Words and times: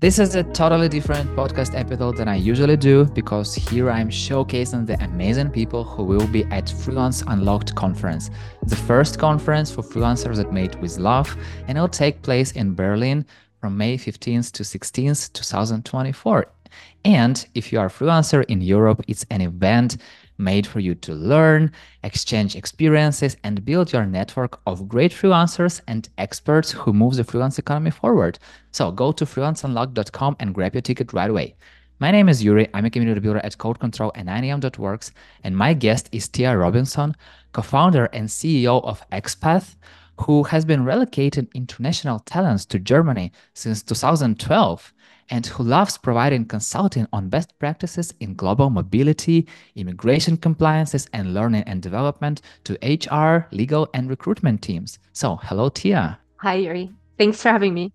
This 0.00 0.20
is 0.20 0.36
a 0.36 0.44
totally 0.44 0.88
different 0.88 1.28
podcast 1.34 1.74
episode 1.74 2.18
than 2.18 2.28
I 2.28 2.36
usually 2.36 2.76
do 2.76 3.04
because 3.06 3.52
here 3.52 3.90
I'm 3.90 4.08
showcasing 4.08 4.86
the 4.86 4.94
amazing 5.02 5.50
people 5.50 5.82
who 5.82 6.04
will 6.04 6.28
be 6.28 6.44
at 6.52 6.70
Freelance 6.70 7.24
Unlocked 7.26 7.74
conference, 7.74 8.30
the 8.62 8.76
first 8.76 9.18
conference 9.18 9.72
for 9.72 9.82
freelancers 9.82 10.36
that 10.36 10.52
made 10.52 10.76
with 10.76 10.98
love, 10.98 11.36
and 11.66 11.76
it'll 11.76 11.88
take 11.88 12.22
place 12.22 12.52
in 12.52 12.76
Berlin 12.76 13.26
from 13.60 13.76
May 13.76 13.98
15th 13.98 14.52
to 14.52 14.62
16th, 14.62 15.32
2024. 15.32 16.46
And 17.04 17.44
if 17.56 17.72
you 17.72 17.80
are 17.80 17.86
a 17.86 17.90
freelancer 17.90 18.44
in 18.44 18.60
Europe, 18.60 19.02
it's 19.08 19.26
an 19.30 19.40
event 19.40 19.96
made 20.38 20.66
for 20.66 20.80
you 20.80 20.94
to 20.94 21.12
learn, 21.14 21.72
exchange 22.02 22.56
experiences, 22.56 23.36
and 23.44 23.64
build 23.64 23.92
your 23.92 24.06
network 24.06 24.60
of 24.66 24.88
great 24.88 25.12
freelancers 25.12 25.80
and 25.86 26.08
experts 26.16 26.70
who 26.70 26.92
move 26.92 27.16
the 27.16 27.24
freelance 27.24 27.58
economy 27.58 27.90
forward. 27.90 28.38
So 28.70 28.90
go 28.90 29.12
to 29.12 29.24
freelanceunlocked.com 29.24 30.36
and 30.40 30.54
grab 30.54 30.74
your 30.74 30.82
ticket 30.82 31.12
right 31.12 31.30
away. 31.30 31.56
My 32.00 32.12
name 32.12 32.28
is 32.28 32.44
Yuri. 32.44 32.68
I'm 32.74 32.84
a 32.84 32.90
community 32.90 33.18
builder 33.18 33.40
at 33.40 33.58
Code 33.58 33.80
Control 33.80 34.12
and 34.14 34.28
9am.works, 34.28 35.10
and 35.42 35.56
my 35.56 35.74
guest 35.74 36.08
is 36.12 36.28
Tia 36.28 36.56
Robinson, 36.56 37.16
co-founder 37.52 38.04
and 38.12 38.28
CEO 38.28 38.84
of 38.84 39.02
Expath, 39.10 39.74
who 40.20 40.44
has 40.44 40.64
been 40.64 40.84
relocating 40.84 41.52
international 41.54 42.20
talents 42.20 42.64
to 42.66 42.78
Germany 42.78 43.32
since 43.54 43.82
2012 43.82 44.92
and 45.30 45.46
who 45.46 45.62
loves 45.62 45.98
providing 45.98 46.44
consulting 46.44 47.06
on 47.12 47.28
best 47.28 47.58
practices 47.58 48.14
in 48.20 48.34
global 48.34 48.70
mobility, 48.70 49.46
immigration 49.76 50.36
compliances, 50.36 51.08
and 51.12 51.34
learning 51.34 51.64
and 51.66 51.82
development 51.82 52.40
to 52.64 52.78
HR, 52.82 53.46
legal, 53.52 53.88
and 53.94 54.08
recruitment 54.08 54.62
teams. 54.62 54.98
So, 55.12 55.36
hello, 55.42 55.68
Tia. 55.68 56.18
Hi, 56.36 56.54
Yuri. 56.54 56.90
Thanks 57.16 57.42
for 57.42 57.50
having 57.50 57.74
me. 57.74 57.92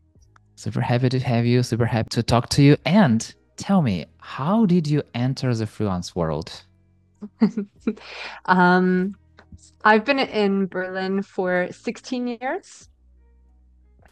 Super 0.55 0.81
happy 0.81 1.09
to 1.09 1.19
have 1.19 1.45
you. 1.45 1.63
Super 1.63 1.85
happy 1.85 2.09
to 2.09 2.23
talk 2.23 2.49
to 2.49 2.61
you. 2.61 2.77
And 2.85 3.33
tell 3.57 3.81
me, 3.81 4.05
how 4.19 4.65
did 4.65 4.87
you 4.87 5.01
enter 5.13 5.53
the 5.55 5.65
freelance 5.65 6.15
world? 6.15 6.63
um, 8.45 9.15
I've 9.83 10.05
been 10.05 10.19
in 10.19 10.67
Berlin 10.67 11.21
for 11.21 11.67
16 11.71 12.27
years. 12.27 12.89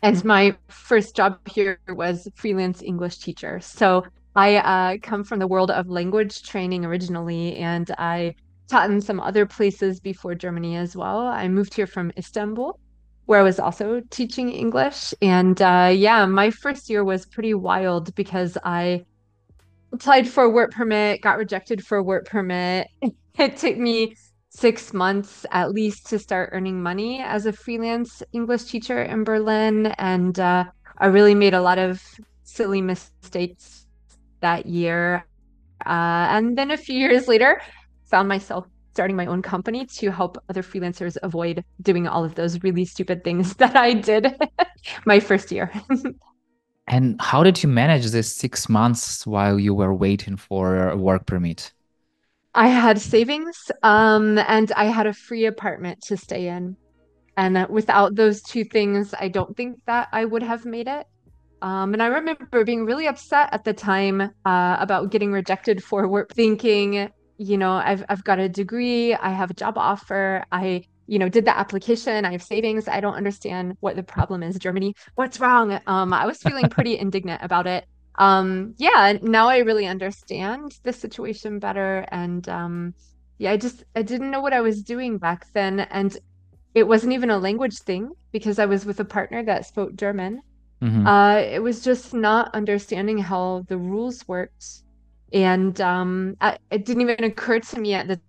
And 0.03 0.23
my 0.25 0.55
first 0.67 1.15
job 1.15 1.39
here 1.47 1.79
was 1.89 2.27
freelance 2.35 2.81
English 2.81 3.19
teacher. 3.19 3.59
So 3.59 4.03
I 4.35 4.57
uh, 4.57 4.97
come 5.01 5.23
from 5.23 5.39
the 5.39 5.47
world 5.47 5.69
of 5.69 5.89
language 5.89 6.41
training 6.43 6.85
originally, 6.85 7.57
and 7.57 7.89
I 7.97 8.35
taught 8.67 8.89
in 8.89 9.01
some 9.01 9.19
other 9.19 9.45
places 9.45 9.99
before 9.99 10.33
Germany 10.33 10.75
as 10.77 10.95
well. 10.95 11.27
I 11.27 11.47
moved 11.47 11.73
here 11.73 11.85
from 11.85 12.11
Istanbul, 12.17 12.79
where 13.25 13.39
I 13.39 13.43
was 13.43 13.59
also 13.59 14.01
teaching 14.09 14.49
English. 14.49 15.13
And 15.21 15.61
uh, 15.61 15.91
yeah, 15.93 16.25
my 16.25 16.49
first 16.49 16.89
year 16.89 17.03
was 17.03 17.25
pretty 17.25 17.53
wild 17.53 18.15
because 18.15 18.57
I 18.63 19.05
applied 19.93 20.27
for 20.27 20.45
a 20.45 20.49
work 20.49 20.71
permit, 20.71 21.21
got 21.21 21.37
rejected 21.37 21.85
for 21.85 21.97
a 21.97 22.03
work 22.03 22.25
permit. 22.25 22.87
It 23.39 23.55
took 23.55 23.77
me 23.77 24.13
six 24.51 24.93
months 24.93 25.45
at 25.51 25.71
least 25.71 26.07
to 26.07 26.19
start 26.19 26.49
earning 26.51 26.83
money 26.83 27.21
as 27.21 27.45
a 27.45 27.53
freelance 27.53 28.21
English 28.33 28.65
teacher 28.65 29.01
in 29.01 29.23
Berlin. 29.23 29.87
And 29.97 30.37
uh, 30.39 30.65
I 30.97 31.05
really 31.07 31.35
made 31.35 31.53
a 31.53 31.61
lot 31.61 31.79
of 31.79 32.03
silly 32.43 32.81
mistakes 32.81 33.87
that 34.41 34.65
year. 34.65 35.25
Uh, 35.85 36.27
and 36.35 36.57
then 36.57 36.69
a 36.71 36.77
few 36.77 36.97
years 36.97 37.27
later, 37.27 37.61
found 38.05 38.27
myself 38.27 38.67
starting 38.91 39.15
my 39.15 39.25
own 39.25 39.41
company 39.41 39.85
to 39.85 40.11
help 40.11 40.37
other 40.49 40.61
freelancers 40.61 41.15
avoid 41.23 41.63
doing 41.81 42.07
all 42.07 42.25
of 42.25 42.35
those 42.35 42.61
really 42.61 42.83
stupid 42.83 43.23
things 43.23 43.55
that 43.61 43.77
I 43.77 43.93
did 43.93 44.35
my 45.05 45.21
first 45.21 45.49
year. 45.49 45.71
and 46.87 47.19
how 47.21 47.41
did 47.41 47.63
you 47.63 47.69
manage 47.69 48.07
this 48.07 48.35
six 48.35 48.67
months 48.67 49.25
while 49.25 49.57
you 49.57 49.73
were 49.73 49.93
waiting 49.93 50.35
for 50.35 50.89
a 50.89 50.97
work 50.97 51.25
permit? 51.25 51.71
I 52.53 52.67
had 52.67 52.99
savings 52.99 53.71
um, 53.81 54.37
and 54.37 54.71
I 54.73 54.85
had 54.85 55.07
a 55.07 55.13
free 55.13 55.45
apartment 55.45 56.01
to 56.03 56.17
stay 56.17 56.47
in. 56.47 56.75
And 57.37 57.57
uh, 57.57 57.67
without 57.69 58.15
those 58.15 58.41
two 58.41 58.65
things, 58.65 59.13
I 59.17 59.29
don't 59.29 59.55
think 59.55 59.79
that 59.87 60.09
I 60.11 60.25
would 60.25 60.43
have 60.43 60.65
made 60.65 60.87
it. 60.87 61.07
Um, 61.61 61.93
and 61.93 62.03
I 62.03 62.07
remember 62.07 62.65
being 62.65 62.85
really 62.85 63.07
upset 63.07 63.49
at 63.53 63.63
the 63.63 63.73
time 63.73 64.21
uh, 64.21 64.77
about 64.79 65.11
getting 65.11 65.31
rejected 65.31 65.83
for 65.83 66.07
work, 66.07 66.33
thinking, 66.33 67.09
you 67.37 67.57
know, 67.57 67.73
I've, 67.73 68.03
I've 68.09 68.23
got 68.23 68.39
a 68.39 68.49
degree, 68.49 69.13
I 69.13 69.29
have 69.29 69.51
a 69.51 69.53
job 69.53 69.77
offer, 69.77 70.43
I, 70.51 70.83
you 71.07 71.19
know, 71.19 71.29
did 71.29 71.45
the 71.45 71.57
application, 71.57 72.25
I 72.25 72.31
have 72.31 72.43
savings. 72.43 72.87
I 72.87 72.99
don't 72.99 73.13
understand 73.13 73.77
what 73.79 73.95
the 73.95 74.03
problem 74.03 74.43
is, 74.43 74.57
Germany. 74.57 74.95
What's 75.15 75.39
wrong? 75.39 75.79
Um, 75.87 76.13
I 76.13 76.25
was 76.25 76.37
feeling 76.39 76.69
pretty 76.69 76.97
indignant 76.99 77.41
about 77.43 77.67
it 77.67 77.85
um 78.15 78.73
yeah 78.77 79.17
now 79.21 79.47
i 79.47 79.59
really 79.59 79.85
understand 79.85 80.77
the 80.83 80.93
situation 80.93 81.59
better 81.59 82.05
and 82.11 82.49
um 82.49 82.93
yeah 83.37 83.51
i 83.51 83.57
just 83.57 83.83
i 83.95 84.01
didn't 84.01 84.31
know 84.31 84.41
what 84.41 84.53
i 84.53 84.61
was 84.61 84.83
doing 84.83 85.17
back 85.17 85.51
then 85.53 85.79
and 85.79 86.17
it 86.73 86.87
wasn't 86.87 87.11
even 87.11 87.29
a 87.29 87.37
language 87.37 87.77
thing 87.79 88.11
because 88.31 88.59
i 88.59 88.65
was 88.65 88.85
with 88.85 88.99
a 88.99 89.05
partner 89.05 89.43
that 89.43 89.65
spoke 89.65 89.95
german 89.95 90.41
mm-hmm. 90.81 91.07
uh 91.07 91.35
it 91.35 91.61
was 91.61 91.83
just 91.83 92.13
not 92.13 92.53
understanding 92.53 93.17
how 93.17 93.63
the 93.67 93.77
rules 93.77 94.27
worked 94.27 94.83
and 95.33 95.79
um 95.79 96.35
I, 96.41 96.57
it 96.69 96.85
didn't 96.85 97.01
even 97.01 97.23
occur 97.23 97.59
to 97.59 97.79
me 97.79 97.93
at 97.93 98.07
the 98.07 98.19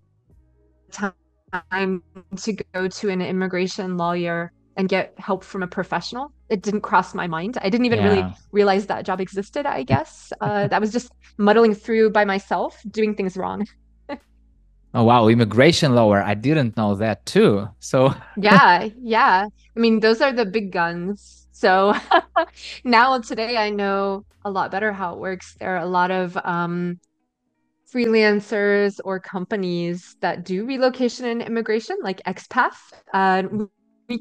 time 1.51 2.01
to 2.37 2.53
go 2.73 2.87
to 2.87 3.09
an 3.09 3.21
immigration 3.21 3.97
lawyer 3.97 4.51
and 4.77 4.89
get 4.89 5.13
help 5.17 5.43
from 5.43 5.63
a 5.63 5.67
professional. 5.67 6.31
It 6.49 6.61
didn't 6.61 6.81
cross 6.81 7.13
my 7.13 7.27
mind. 7.27 7.57
I 7.61 7.69
didn't 7.69 7.85
even 7.85 7.99
yeah. 7.99 8.09
really 8.09 8.35
realize 8.51 8.87
that 8.87 9.05
job 9.05 9.21
existed, 9.21 9.65
I 9.65 9.83
guess. 9.83 10.31
Uh, 10.41 10.67
that 10.67 10.81
was 10.81 10.91
just 10.91 11.11
muddling 11.37 11.73
through 11.73 12.09
by 12.09 12.25
myself, 12.25 12.81
doing 12.91 13.15
things 13.15 13.37
wrong. 13.37 13.65
oh, 14.93 15.03
wow. 15.03 15.27
Immigration 15.27 15.95
lawyer. 15.95 16.21
I 16.21 16.33
didn't 16.33 16.75
know 16.75 16.95
that 16.95 17.25
too. 17.25 17.69
So, 17.79 18.13
yeah, 18.37 18.89
yeah. 18.99 19.47
I 19.75 19.79
mean, 19.79 20.01
those 20.01 20.21
are 20.21 20.33
the 20.33 20.45
big 20.45 20.71
guns. 20.71 21.47
So 21.51 21.93
now 22.83 23.19
today 23.19 23.55
I 23.55 23.69
know 23.69 24.25
a 24.43 24.51
lot 24.51 24.69
better 24.69 24.91
how 24.91 25.13
it 25.13 25.19
works. 25.19 25.55
There 25.59 25.75
are 25.77 25.83
a 25.83 25.85
lot 25.85 26.11
of 26.11 26.37
um, 26.43 26.99
freelancers 27.93 28.99
or 29.05 29.19
companies 29.19 30.17
that 30.19 30.43
do 30.43 30.65
relocation 30.65 31.25
and 31.25 31.41
immigration, 31.41 31.95
like 32.01 32.21
Expath. 32.25 32.91
Uh, 33.13 33.43
we 34.09 34.19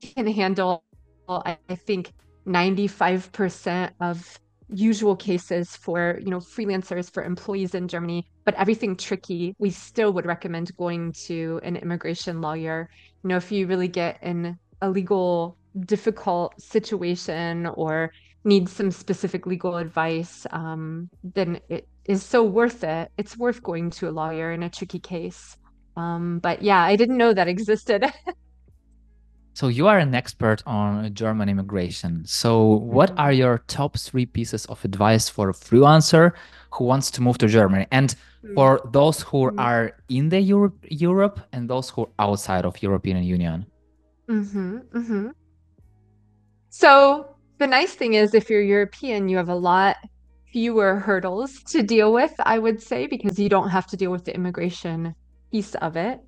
can 0.00 0.26
handle, 0.26 0.84
I 1.28 1.56
think, 1.86 2.12
95% 2.46 3.90
of 4.00 4.38
usual 4.70 5.16
cases 5.16 5.74
for 5.76 6.18
you 6.22 6.30
know 6.30 6.38
freelancers 6.38 7.10
for 7.10 7.22
employees 7.24 7.74
in 7.74 7.88
Germany. 7.88 8.26
But 8.44 8.54
everything 8.54 8.96
tricky 8.96 9.54
we 9.58 9.70
still 9.70 10.12
would 10.12 10.26
recommend 10.26 10.76
going 10.76 11.12
to 11.26 11.60
an 11.62 11.76
immigration 11.76 12.40
lawyer. 12.40 12.88
You 13.22 13.28
know 13.28 13.36
if 13.36 13.50
you 13.50 13.66
really 13.66 13.88
get 13.88 14.22
in 14.22 14.58
a 14.80 14.90
legal 14.90 15.56
difficult 15.86 16.60
situation 16.60 17.66
or 17.66 18.12
need 18.44 18.68
some 18.68 18.90
specific 18.90 19.46
legal 19.46 19.76
advice 19.76 20.46
um, 20.50 21.08
then 21.22 21.60
it 21.68 21.88
is 22.04 22.22
so 22.22 22.42
worth 22.42 22.84
it. 22.84 23.10
It's 23.18 23.36
worth 23.36 23.62
going 23.62 23.90
to 23.90 24.08
a 24.08 24.12
lawyer 24.12 24.52
in 24.52 24.62
a 24.62 24.70
tricky 24.70 25.00
case. 25.00 25.56
Um, 25.96 26.38
but 26.38 26.62
yeah 26.62 26.82
I 26.82 26.96
didn't 26.96 27.16
know 27.16 27.32
that 27.34 27.48
existed 27.48 28.04
So 29.58 29.66
you 29.66 29.88
are 29.88 29.98
an 29.98 30.14
expert 30.14 30.62
on 30.66 31.12
German 31.14 31.48
immigration. 31.48 32.24
So 32.24 32.62
what 32.64 33.10
mm-hmm. 33.10 33.18
are 33.18 33.32
your 33.32 33.58
top 33.66 33.98
three 33.98 34.24
pieces 34.24 34.66
of 34.66 34.84
advice 34.84 35.28
for 35.28 35.50
a 35.50 35.52
freelancer 35.52 36.30
who 36.70 36.84
wants 36.84 37.10
to 37.10 37.20
move 37.20 37.38
to 37.38 37.48
Germany 37.48 37.88
and 37.90 38.14
for 38.54 38.78
mm-hmm. 38.78 38.92
those 38.92 39.20
who 39.22 39.38
mm-hmm. 39.38 39.58
are 39.58 39.96
in 40.08 40.28
the 40.28 40.38
Europe, 40.40 40.78
Europe 40.88 41.40
and 41.52 41.68
those 41.68 41.90
who 41.90 42.02
are 42.02 42.10
outside 42.20 42.64
of 42.64 42.80
European 42.80 43.20
Union? 43.24 43.66
Mm-hmm, 44.28 44.76
mm-hmm. 44.96 45.28
So 46.70 47.34
the 47.58 47.66
nice 47.66 47.94
thing 47.94 48.14
is 48.14 48.34
if 48.34 48.48
you're 48.48 48.62
European, 48.62 49.28
you 49.28 49.38
have 49.38 49.48
a 49.48 49.56
lot 49.56 49.96
fewer 50.52 51.00
hurdles 51.00 51.64
to 51.72 51.82
deal 51.82 52.12
with, 52.12 52.32
I 52.46 52.60
would 52.60 52.80
say, 52.80 53.08
because 53.08 53.40
you 53.40 53.48
don't 53.48 53.70
have 53.70 53.88
to 53.88 53.96
deal 53.96 54.12
with 54.12 54.24
the 54.24 54.36
immigration 54.36 55.16
piece 55.50 55.74
of 55.74 55.96
it. 55.96 56.20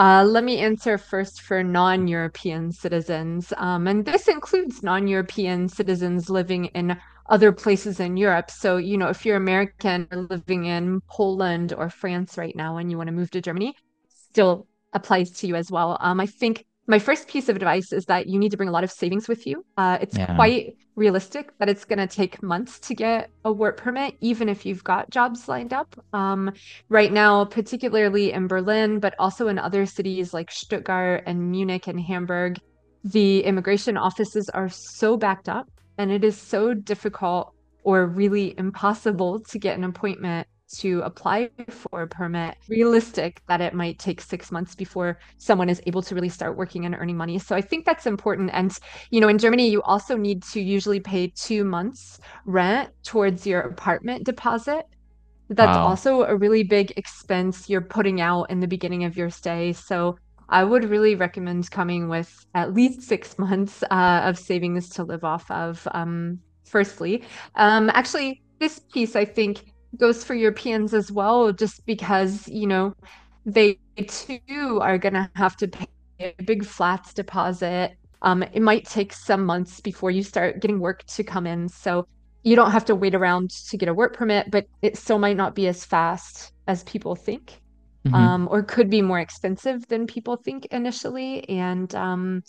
Uh, 0.00 0.24
let 0.24 0.44
me 0.44 0.56
answer 0.56 0.96
first 0.96 1.42
for 1.42 1.62
non 1.62 2.08
European 2.08 2.72
citizens. 2.72 3.52
Um, 3.58 3.86
and 3.86 4.02
this 4.02 4.28
includes 4.28 4.82
non 4.82 5.06
European 5.06 5.68
citizens 5.68 6.30
living 6.30 6.64
in 6.66 6.96
other 7.28 7.52
places 7.52 8.00
in 8.00 8.16
Europe. 8.16 8.50
So, 8.50 8.78
you 8.78 8.96
know, 8.96 9.08
if 9.08 9.26
you're 9.26 9.36
American 9.36 10.08
living 10.10 10.64
in 10.64 11.02
Poland 11.02 11.74
or 11.74 11.90
France 11.90 12.38
right 12.38 12.56
now 12.56 12.78
and 12.78 12.90
you 12.90 12.96
want 12.96 13.08
to 13.08 13.12
move 13.12 13.30
to 13.32 13.42
Germany, 13.42 13.74
still 14.08 14.66
applies 14.94 15.32
to 15.32 15.46
you 15.46 15.54
as 15.54 15.70
well. 15.70 15.98
Um, 16.00 16.18
I 16.18 16.24
think 16.24 16.64
my 16.90 16.98
first 16.98 17.28
piece 17.28 17.48
of 17.48 17.54
advice 17.54 17.92
is 17.92 18.04
that 18.06 18.26
you 18.26 18.36
need 18.36 18.50
to 18.50 18.56
bring 18.56 18.68
a 18.68 18.72
lot 18.72 18.82
of 18.82 18.90
savings 18.90 19.28
with 19.28 19.46
you. 19.46 19.64
Uh, 19.76 19.96
it's 20.00 20.18
yeah. 20.18 20.34
quite 20.34 20.76
realistic 20.96 21.56
that 21.58 21.68
it's 21.68 21.84
going 21.84 22.00
to 22.00 22.06
take 22.08 22.42
months 22.42 22.80
to 22.80 22.96
get 22.96 23.30
a 23.44 23.52
work 23.52 23.76
permit, 23.76 24.16
even 24.20 24.48
if 24.48 24.66
you've 24.66 24.82
got 24.82 25.08
jobs 25.08 25.48
lined 25.48 25.72
up. 25.72 25.94
Um, 26.12 26.52
right 26.88 27.12
now, 27.12 27.44
particularly 27.44 28.32
in 28.32 28.48
Berlin, 28.48 28.98
but 28.98 29.14
also 29.20 29.46
in 29.46 29.56
other 29.56 29.86
cities 29.86 30.34
like 30.34 30.50
Stuttgart 30.50 31.22
and 31.26 31.52
Munich 31.52 31.86
and 31.86 32.00
Hamburg, 32.00 32.58
the 33.04 33.44
immigration 33.44 33.96
offices 33.96 34.48
are 34.48 34.68
so 34.68 35.16
backed 35.16 35.48
up 35.48 35.70
and 35.96 36.10
it 36.10 36.24
is 36.24 36.36
so 36.36 36.74
difficult 36.74 37.54
or 37.84 38.06
really 38.06 38.58
impossible 38.58 39.38
to 39.38 39.58
get 39.60 39.78
an 39.78 39.84
appointment 39.84 40.48
to 40.78 41.00
apply 41.02 41.50
for 41.68 42.02
a 42.02 42.08
permit, 42.08 42.56
realistic 42.68 43.40
that 43.48 43.60
it 43.60 43.74
might 43.74 43.98
take 43.98 44.20
six 44.20 44.50
months 44.52 44.74
before 44.74 45.18
someone 45.38 45.68
is 45.68 45.82
able 45.86 46.02
to 46.02 46.14
really 46.14 46.28
start 46.28 46.56
working 46.56 46.84
and 46.86 46.94
earning 46.94 47.16
money. 47.16 47.38
So 47.38 47.56
I 47.56 47.60
think 47.60 47.84
that's 47.86 48.06
important. 48.06 48.50
And, 48.52 48.76
you 49.10 49.20
know, 49.20 49.28
in 49.28 49.38
Germany, 49.38 49.68
you 49.70 49.82
also 49.82 50.16
need 50.16 50.42
to 50.52 50.60
usually 50.60 51.00
pay 51.00 51.32
two 51.36 51.64
months 51.64 52.18
rent 52.46 52.90
towards 53.04 53.46
your 53.46 53.60
apartment 53.60 54.24
deposit. 54.24 54.84
That's 55.48 55.76
Wow. 55.76 55.76
also 55.76 56.22
a 56.22 56.36
really 56.36 56.62
big 56.62 56.92
expense 56.96 57.68
you're 57.68 57.80
putting 57.80 58.20
out 58.20 58.44
in 58.50 58.60
the 58.60 58.68
beginning 58.68 59.04
of 59.04 59.16
your 59.16 59.30
stay. 59.30 59.72
So 59.72 60.16
I 60.48 60.62
would 60.64 60.84
really 60.84 61.16
recommend 61.16 61.70
coming 61.70 62.08
with 62.08 62.32
at 62.54 62.72
least 62.74 63.02
six 63.02 63.36
months 63.38 63.82
uh, 63.90 64.22
of 64.24 64.38
savings 64.38 64.90
to 64.90 65.04
live 65.04 65.24
off 65.24 65.50
of, 65.50 65.86
um, 65.92 66.40
firstly. 66.64 67.24
Um, 67.56 67.90
actually, 67.92 68.42
this 68.60 68.78
piece, 68.92 69.16
I 69.16 69.24
think, 69.24 69.69
goes 69.98 70.24
for 70.24 70.34
Europeans 70.34 70.94
as 70.94 71.10
well, 71.10 71.52
just 71.52 71.84
because, 71.86 72.46
you 72.48 72.66
know, 72.66 72.92
they 73.44 73.78
too 74.06 74.78
are 74.82 74.98
going 74.98 75.14
to 75.14 75.30
have 75.34 75.56
to 75.56 75.68
pay 75.68 75.86
a 76.20 76.34
big 76.44 76.64
flats 76.64 77.14
deposit. 77.14 77.92
Um, 78.22 78.42
it 78.42 78.60
might 78.62 78.84
take 78.86 79.12
some 79.12 79.44
months 79.44 79.80
before 79.80 80.10
you 80.10 80.22
start 80.22 80.60
getting 80.60 80.80
work 80.80 81.04
to 81.14 81.24
come 81.24 81.46
in. 81.46 81.68
So 81.68 82.04
you 82.42 82.56
don't 82.56 82.70
have 82.72 82.86
to 82.86 82.94
wait 82.94 83.14
around 83.14 83.50
to 83.70 83.76
get 83.76 83.88
a 83.88 83.94
work 83.94 84.14
permit, 84.14 84.50
but 84.50 84.66
it 84.82 84.96
still 84.96 85.18
might 85.18 85.36
not 85.36 85.54
be 85.54 85.66
as 85.68 85.84
fast 85.84 86.52
as 86.66 86.84
people 86.84 87.14
think, 87.16 87.60
Mhm. 88.04 88.14
um, 88.16 88.48
or 88.50 88.62
could 88.62 88.90
be 88.90 89.02
more 89.02 89.20
expensive 89.20 89.86
than 89.88 90.06
people 90.06 90.36
think 90.36 90.66
initially. 90.70 91.48
And 91.48 91.94
um, 91.94 92.42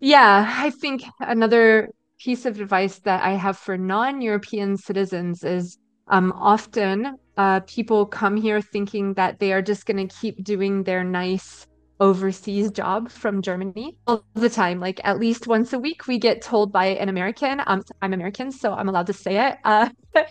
yeah, 0.00 0.46
I 0.58 0.70
think 0.70 1.02
another 1.20 1.88
piece 2.20 2.46
of 2.46 2.60
advice 2.60 2.98
that 3.00 3.22
I 3.22 3.32
have 3.32 3.58
for 3.58 3.76
non-European 3.78 4.76
citizens 4.76 5.44
is 5.44 5.76
um, 6.08 6.32
often 6.32 7.16
uh, 7.36 7.60
people 7.60 8.06
come 8.06 8.36
here 8.36 8.60
thinking 8.60 9.14
that 9.14 9.38
they 9.38 9.52
are 9.52 9.62
just 9.62 9.86
going 9.86 10.06
to 10.08 10.14
keep 10.14 10.42
doing 10.44 10.84
their 10.84 11.02
nice 11.04 11.66
overseas 12.00 12.70
job 12.72 13.08
from 13.08 13.40
Germany 13.42 13.96
all 14.08 14.24
the 14.34 14.50
time. 14.50 14.80
Like 14.80 15.00
at 15.04 15.20
least 15.20 15.46
once 15.46 15.72
a 15.72 15.78
week, 15.78 16.08
we 16.08 16.18
get 16.18 16.42
told 16.42 16.72
by 16.72 16.86
an 16.86 17.08
American, 17.08 17.62
um, 17.66 17.82
I'm 18.02 18.12
American, 18.12 18.50
so 18.50 18.72
I'm 18.72 18.88
allowed 18.88 19.06
to 19.06 19.12
say 19.12 19.48
it. 19.48 19.56
Uh, 19.64 19.88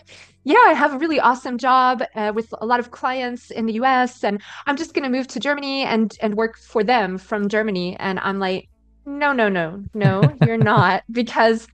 yeah, 0.44 0.62
I 0.66 0.74
have 0.74 0.94
a 0.94 0.98
really 0.98 1.18
awesome 1.18 1.56
job 1.56 2.02
uh, 2.14 2.32
with 2.34 2.52
a 2.60 2.66
lot 2.66 2.78
of 2.78 2.90
clients 2.90 3.50
in 3.50 3.64
the 3.64 3.72
US, 3.74 4.22
and 4.22 4.42
I'm 4.66 4.76
just 4.76 4.92
going 4.92 5.04
to 5.04 5.16
move 5.16 5.26
to 5.28 5.40
Germany 5.40 5.82
and 5.82 6.14
and 6.20 6.34
work 6.34 6.58
for 6.58 6.84
them 6.84 7.16
from 7.16 7.48
Germany. 7.48 7.96
And 7.98 8.20
I'm 8.20 8.38
like, 8.38 8.68
no, 9.06 9.32
no, 9.32 9.48
no, 9.48 9.82
no, 9.94 10.22
you're 10.46 10.56
not, 10.72 11.04
because 11.10 11.66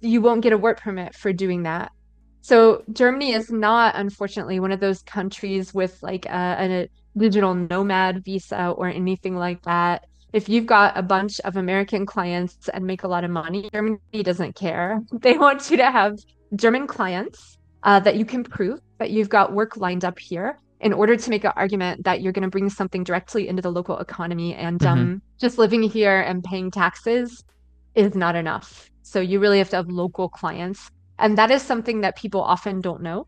you 0.00 0.20
won't 0.20 0.42
get 0.42 0.52
a 0.52 0.58
work 0.58 0.80
permit 0.80 1.14
for 1.14 1.32
doing 1.32 1.62
that. 1.62 1.92
So 2.44 2.82
Germany 2.92 3.32
is 3.32 3.50
not, 3.50 3.94
unfortunately, 3.96 4.60
one 4.60 4.70
of 4.70 4.78
those 4.78 5.00
countries 5.00 5.72
with 5.72 5.96
like 6.02 6.26
a, 6.26 6.56
a 6.60 6.88
digital 7.16 7.54
nomad 7.54 8.22
visa 8.22 8.68
or 8.68 8.88
anything 8.88 9.34
like 9.34 9.62
that. 9.62 10.04
If 10.34 10.50
you've 10.50 10.66
got 10.66 10.94
a 10.94 11.02
bunch 11.02 11.40
of 11.40 11.56
American 11.56 12.04
clients 12.04 12.68
and 12.68 12.84
make 12.84 13.02
a 13.02 13.08
lot 13.08 13.24
of 13.24 13.30
money, 13.30 13.70
Germany 13.72 13.98
doesn't 14.22 14.56
care. 14.56 15.00
They 15.22 15.38
want 15.38 15.70
you 15.70 15.78
to 15.78 15.90
have 15.90 16.18
German 16.54 16.86
clients 16.86 17.56
uh, 17.82 18.00
that 18.00 18.16
you 18.16 18.26
can 18.26 18.44
prove 18.44 18.78
that 18.98 19.10
you've 19.10 19.30
got 19.30 19.54
work 19.54 19.78
lined 19.78 20.04
up 20.04 20.18
here 20.18 20.58
in 20.80 20.92
order 20.92 21.16
to 21.16 21.30
make 21.30 21.44
an 21.44 21.52
argument 21.56 22.04
that 22.04 22.20
you're 22.20 22.34
going 22.34 22.42
to 22.42 22.50
bring 22.50 22.68
something 22.68 23.04
directly 23.04 23.48
into 23.48 23.62
the 23.62 23.72
local 23.72 23.96
economy. 24.00 24.54
And 24.54 24.80
Mhm. 24.80 24.86
um, 24.86 25.22
just 25.40 25.56
living 25.56 25.82
here 25.82 26.20
and 26.20 26.44
paying 26.44 26.70
taxes 26.70 27.42
is 27.94 28.14
not 28.14 28.36
enough. 28.36 28.90
So 29.00 29.18
you 29.20 29.40
really 29.40 29.56
have 29.56 29.70
to 29.70 29.76
have 29.76 29.88
local 29.88 30.28
clients. 30.28 30.90
And 31.18 31.38
that 31.38 31.50
is 31.50 31.62
something 31.62 32.00
that 32.02 32.16
people 32.16 32.42
often 32.42 32.80
don't 32.80 33.02
know. 33.02 33.26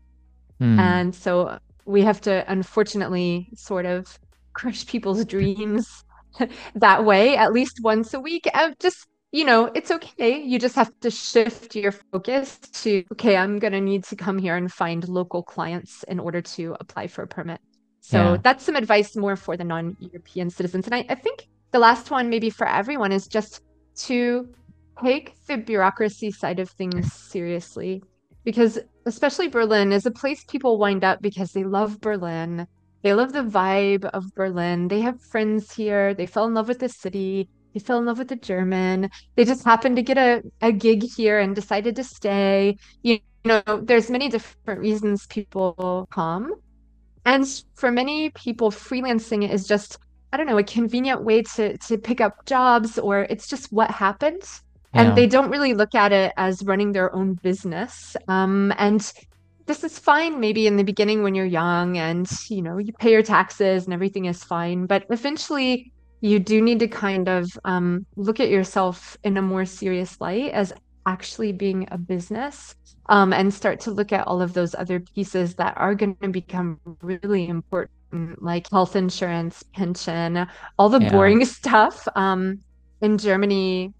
Hmm. 0.59 0.79
And 0.79 1.15
so 1.15 1.57
we 1.85 2.01
have 2.03 2.21
to 2.21 2.43
unfortunately 2.51 3.49
sort 3.55 3.85
of 3.85 4.07
crush 4.53 4.85
people's 4.85 5.25
dreams 5.25 6.03
that 6.75 7.05
way 7.05 7.37
at 7.37 7.53
least 7.53 7.79
once 7.83 8.13
a 8.13 8.19
week. 8.19 8.47
And 8.53 8.75
just, 8.79 9.05
you 9.31 9.45
know, 9.45 9.65
it's 9.75 9.91
okay. 9.91 10.41
You 10.41 10.59
just 10.59 10.75
have 10.75 10.91
to 11.01 11.11
shift 11.11 11.75
your 11.75 11.91
focus 12.11 12.59
to, 12.83 13.03
okay, 13.13 13.37
I'm 13.37 13.59
going 13.59 13.73
to 13.73 13.81
need 13.81 14.03
to 14.05 14.15
come 14.15 14.37
here 14.37 14.55
and 14.55 14.71
find 14.71 15.07
local 15.07 15.43
clients 15.43 16.03
in 16.07 16.19
order 16.19 16.41
to 16.41 16.75
apply 16.79 17.07
for 17.07 17.23
a 17.23 17.27
permit. 17.27 17.61
So 18.01 18.33
Yeah. 18.33 18.37
that's 18.43 18.63
some 18.63 18.75
advice 18.75 19.15
more 19.15 19.35
for 19.35 19.57
the 19.57 19.63
non-European 19.63 20.49
citizens. 20.49 20.85
And 20.87 20.95
I, 20.95 21.05
I 21.09 21.15
think 21.15 21.47
the 21.71 21.79
last 21.79 22.09
one, 22.11 22.29
maybe 22.29 22.49
for 22.49 22.67
everyone, 22.67 23.11
is 23.11 23.27
just 23.27 23.61
to 24.05 24.49
take 25.03 25.33
the 25.45 25.57
bureaucracy 25.57 26.31
side 26.31 26.59
of 26.59 26.69
things 26.69 27.11
seriously. 27.13 28.03
Because 28.43 28.79
especially 29.05 29.47
Berlin 29.47 29.91
is 29.91 30.05
a 30.05 30.11
place 30.11 30.43
people 30.45 30.77
wind 30.77 31.03
up 31.03 31.21
because 31.21 31.51
they 31.51 31.63
love 31.63 31.99
Berlin. 31.99 32.67
They 33.03 33.13
love 33.13 33.33
the 33.33 33.43
vibe 33.43 34.05
of 34.05 34.33
Berlin. 34.35 34.87
They 34.87 35.01
have 35.01 35.21
friends 35.21 35.71
here. 35.73 36.13
They 36.13 36.25
fell 36.25 36.45
in 36.45 36.53
love 36.53 36.67
with 36.67 36.79
the 36.79 36.89
city. 36.89 37.49
They 37.73 37.79
fell 37.79 37.99
in 37.99 38.05
love 38.05 38.17
with 38.17 38.29
the 38.29 38.35
German. 38.35 39.09
They 39.35 39.45
just 39.45 39.63
happened 39.63 39.97
to 39.97 40.01
get 40.01 40.17
a, 40.17 40.41
a 40.61 40.71
gig 40.71 41.03
here 41.15 41.39
and 41.39 41.55
decided 41.55 41.95
to 41.97 42.03
stay. 42.03 42.77
You 43.03 43.19
know, 43.45 43.61
there's 43.83 44.09
many 44.09 44.29
different 44.29 44.79
reasons 44.79 45.27
people 45.27 46.07
come. 46.11 46.55
And 47.25 47.45
for 47.75 47.91
many 47.91 48.29
people, 48.31 48.71
freelancing 48.71 49.49
is 49.49 49.67
just, 49.67 49.97
I 50.31 50.37
don't 50.37 50.47
know, 50.47 50.57
a 50.57 50.63
convenient 50.63 51.23
way 51.23 51.43
to 51.43 51.77
to 51.77 51.97
pick 51.97 52.21
up 52.21 52.45
jobs 52.45 52.97
or 52.97 53.27
it's 53.29 53.47
just 53.47 53.71
what 53.71 53.91
Yeah. 54.93 55.01
And 55.01 55.15
they 55.15 55.27
don't 55.27 55.49
really 55.51 55.73
look 55.73 55.95
at 55.95 56.11
it 56.11 56.33
as 56.37 56.63
running 56.63 56.91
their 56.93 57.13
own 57.15 57.35
business. 57.35 58.15
Um, 58.27 58.73
and 58.77 59.01
this 59.67 59.83
is 59.83 59.99
fine 59.99 60.39
maybe 60.39 60.65
in 60.67 60.77
the 60.77 60.83
beginning 60.83 61.23
when 61.23 61.35
you're 61.35 61.45
young 61.45 61.97
and 61.97 62.25
you 62.49 62.61
know 62.61 62.77
you 62.77 62.93
pay 62.99 63.11
your 63.11 63.21
taxes 63.23 63.85
and 63.85 63.93
everything 63.93 64.25
is 64.25 64.43
fine. 64.43 64.85
But 64.85 65.05
eventually 65.09 65.91
you 66.21 66.39
do 66.39 66.61
need 66.61 66.79
to 66.79 66.87
kind 66.87 67.27
of 67.29 67.47
um, 67.65 68.05
look 68.15 68.39
at 68.39 68.49
yourself 68.49 69.17
in 69.23 69.37
a 69.37 69.41
more 69.41 69.65
serious 69.65 70.19
light 70.19 70.51
as 70.51 70.73
actually 71.05 71.51
being 71.53 71.87
a 71.91 71.97
business 71.97 72.75
um, 73.09 73.33
and 73.33 73.53
start 73.53 73.79
to 73.81 73.91
look 73.91 74.11
at 74.11 74.27
all 74.27 74.41
of 74.41 74.53
those 74.53 74.75
other 74.75 74.99
pieces 75.15 75.55
that 75.55 75.73
are 75.77 75.95
going 75.95 76.17
to 76.21 76.29
become 76.29 76.79
really 77.01 77.47
important, 77.47 77.91
like 78.41 78.67
health 78.71 78.95
insurance, 78.95 79.63
pension, 79.73 80.47
all 80.77 80.89
the 80.89 80.99
Yeah. 80.99 81.09
boring 81.09 81.45
stuff. 81.45 82.07
Um, 82.15 82.59
in 83.01 83.17
Germany, 83.17 83.93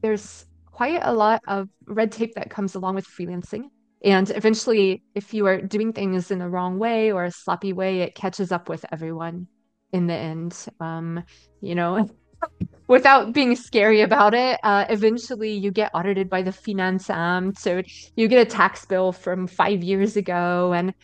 there's 0.00 0.46
quite 0.66 1.00
a 1.02 1.12
lot 1.12 1.42
of 1.48 1.68
red 1.86 2.12
tape 2.12 2.34
that 2.34 2.50
comes 2.50 2.74
along 2.74 2.94
with 2.94 3.06
freelancing. 3.06 3.64
And 4.04 4.30
eventually, 4.30 5.02
if 5.14 5.34
you 5.34 5.46
are 5.46 5.60
doing 5.60 5.92
things 5.92 6.30
in 6.30 6.38
the 6.38 6.48
wrong 6.48 6.78
way 6.78 7.10
or 7.10 7.24
a 7.24 7.32
sloppy 7.32 7.72
way, 7.72 8.00
it 8.02 8.14
catches 8.14 8.52
up 8.52 8.68
with 8.68 8.84
everyone 8.92 9.48
in 9.92 10.06
the 10.06 10.14
end. 10.14 10.56
Um, 10.78 11.24
you 11.60 11.74
know, 11.74 12.08
without 12.86 13.32
being 13.32 13.56
scary 13.56 14.02
about 14.02 14.34
it, 14.34 14.60
uh, 14.62 14.84
eventually 14.88 15.52
you 15.52 15.72
get 15.72 15.90
audited 15.94 16.30
by 16.30 16.42
the 16.42 16.52
finance 16.52 17.08
Finanzamt. 17.08 17.58
So 17.58 17.82
you 18.14 18.28
get 18.28 18.46
a 18.46 18.50
tax 18.50 18.84
bill 18.84 19.10
from 19.10 19.48
five 19.48 19.82
years 19.82 20.16
ago. 20.16 20.72
And 20.72 20.94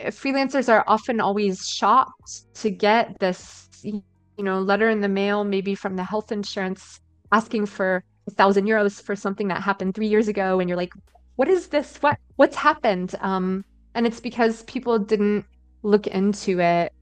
uh, 0.00 0.06
freelancers 0.06 0.68
are 0.68 0.84
often 0.88 1.20
always 1.20 1.64
shocked 1.64 2.54
to 2.54 2.70
get 2.70 3.20
this, 3.20 3.68
you 3.84 4.02
know, 4.38 4.60
letter 4.60 4.90
in 4.90 5.00
the 5.00 5.08
mail, 5.08 5.44
maybe 5.44 5.76
from 5.76 5.94
the 5.94 6.02
health 6.02 6.32
insurance 6.32 6.98
asking 7.30 7.66
for 7.66 8.04
a 8.26 8.30
thousand 8.30 8.66
euros 8.66 9.02
for 9.02 9.16
something 9.16 9.48
that 9.48 9.62
happened 9.62 9.94
three 9.94 10.06
years 10.08 10.28
ago. 10.28 10.60
And 10.60 10.68
you're 10.68 10.76
like, 10.76 10.92
what 11.36 11.48
is 11.48 11.68
this? 11.68 11.96
What 12.02 12.18
what's 12.36 12.56
happened? 12.56 13.14
Um, 13.20 13.64
and 13.94 14.06
it's 14.06 14.20
because 14.20 14.62
people 14.64 14.98
didn't 14.98 15.44
look 15.82 16.06
into 16.06 16.60
it, 16.60 16.92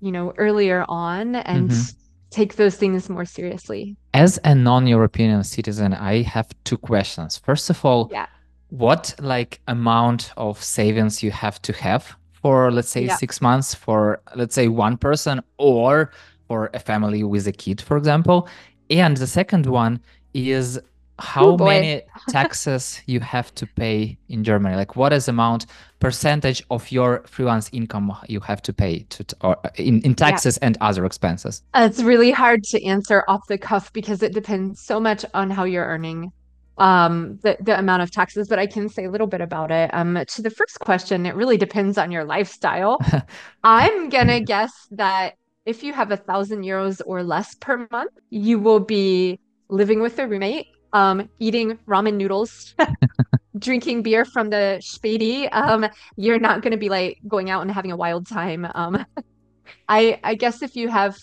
you 0.00 0.12
know, 0.12 0.32
earlier 0.38 0.84
on 0.88 1.34
and 1.36 1.70
Mhm. 1.70 1.94
take 2.30 2.56
those 2.56 2.76
things 2.76 3.08
more 3.08 3.24
seriously. 3.24 3.96
As 4.14 4.38
a 4.44 4.54
non-European 4.54 5.42
citizen, 5.44 5.92
I 5.94 6.22
have 6.22 6.46
two 6.64 6.76
questions. 6.78 7.38
First 7.38 7.70
of 7.70 7.84
all, 7.84 8.08
Yeah. 8.12 8.26
what 8.70 9.14
like 9.20 9.60
amount 9.66 10.32
of 10.36 10.62
savings 10.62 11.22
you 11.22 11.30
have 11.30 11.60
to 11.62 11.72
have 11.72 12.16
for 12.32 12.70
let's 12.70 12.88
say 12.90 13.04
Yeah. 13.06 13.16
six 13.16 13.40
months 13.40 13.74
for 13.74 14.20
let's 14.36 14.54
say 14.54 14.68
one 14.68 14.96
person 14.96 15.40
or 15.58 16.10
for 16.46 16.70
a 16.74 16.78
family 16.78 17.24
with 17.24 17.46
a 17.46 17.52
kid, 17.52 17.80
for 17.80 17.96
example? 17.96 18.48
And 18.90 19.16
the 19.16 19.26
second 19.26 19.66
one 19.66 20.00
is 20.38 20.80
how 21.18 21.50
Oh, 21.50 21.56
many 21.56 22.02
taxes 22.28 23.00
you 23.06 23.20
have 23.20 23.54
to 23.56 23.66
pay 23.66 24.18
in 24.28 24.44
Germany? 24.44 24.76
Like 24.76 24.96
what 24.96 25.12
is 25.12 25.26
the 25.26 25.30
amount 25.30 25.66
percentage 26.00 26.62
of 26.70 26.90
your 26.92 27.24
freelance 27.26 27.68
income 27.72 28.16
you 28.28 28.40
have 28.40 28.62
to 28.62 28.72
pay 28.72 29.00
to 29.10 29.24
or 29.42 29.56
in, 29.76 30.00
in 30.02 30.14
taxes 30.14 30.58
and 30.58 30.78
other 30.80 31.04
expenses? 31.04 31.62
Uh, 31.74 31.88
It's 31.90 32.02
really 32.02 32.30
hard 32.30 32.64
to 32.64 32.84
answer 32.84 33.24
off 33.28 33.42
the 33.48 33.58
cuff 33.58 33.92
because 33.92 34.22
it 34.22 34.32
depends 34.32 34.82
so 34.82 34.98
much 35.00 35.24
on 35.34 35.50
how 35.50 35.64
you're 35.64 35.84
earning 35.84 36.32
um, 36.78 37.38
the, 37.42 37.56
the 37.60 37.78
amount 37.78 38.02
of 38.02 38.10
taxes, 38.10 38.48
but 38.48 38.58
I 38.58 38.66
can 38.66 38.88
say 38.88 39.04
a 39.04 39.10
little 39.10 39.26
bit 39.26 39.40
about 39.40 39.70
it. 39.72 39.90
Um, 39.92 40.16
to 40.28 40.42
the 40.42 40.50
first 40.50 40.78
question, 40.80 41.26
it 41.26 41.34
really 41.34 41.56
depends 41.56 41.98
on 41.98 42.12
your 42.12 42.24
lifestyle. 42.24 42.98
I'm 43.64 44.08
gonna 44.10 44.40
guess 44.40 44.72
that 44.92 45.34
if 45.66 45.82
you 45.82 45.92
have 45.92 46.12
a 46.12 46.16
thousand 46.16 46.62
euros 46.62 47.00
or 47.04 47.22
less 47.24 47.54
per 47.56 47.86
month, 47.90 48.12
you 48.30 48.58
will 48.60 48.80
be 48.80 49.40
living 49.68 50.00
with 50.00 50.18
a 50.18 50.26
roommate, 50.26 50.66
um, 50.92 51.28
eating 51.38 51.78
ramen 51.86 52.14
noodles 52.14 52.74
drinking 53.58 54.02
beer 54.02 54.24
from 54.24 54.50
the 54.50 54.80
Späti, 54.82 55.48
um, 55.52 55.86
you're 56.16 56.38
not 56.38 56.62
going 56.62 56.72
to 56.72 56.78
be 56.78 56.88
like 56.88 57.18
going 57.26 57.50
out 57.50 57.62
and 57.62 57.70
having 57.70 57.92
a 57.92 57.96
wild 57.96 58.26
time. 58.26 58.66
Um, 58.74 59.04
I 59.88 60.18
I 60.24 60.34
guess 60.34 60.62
if 60.62 60.76
you 60.76 60.88
have, 60.88 61.16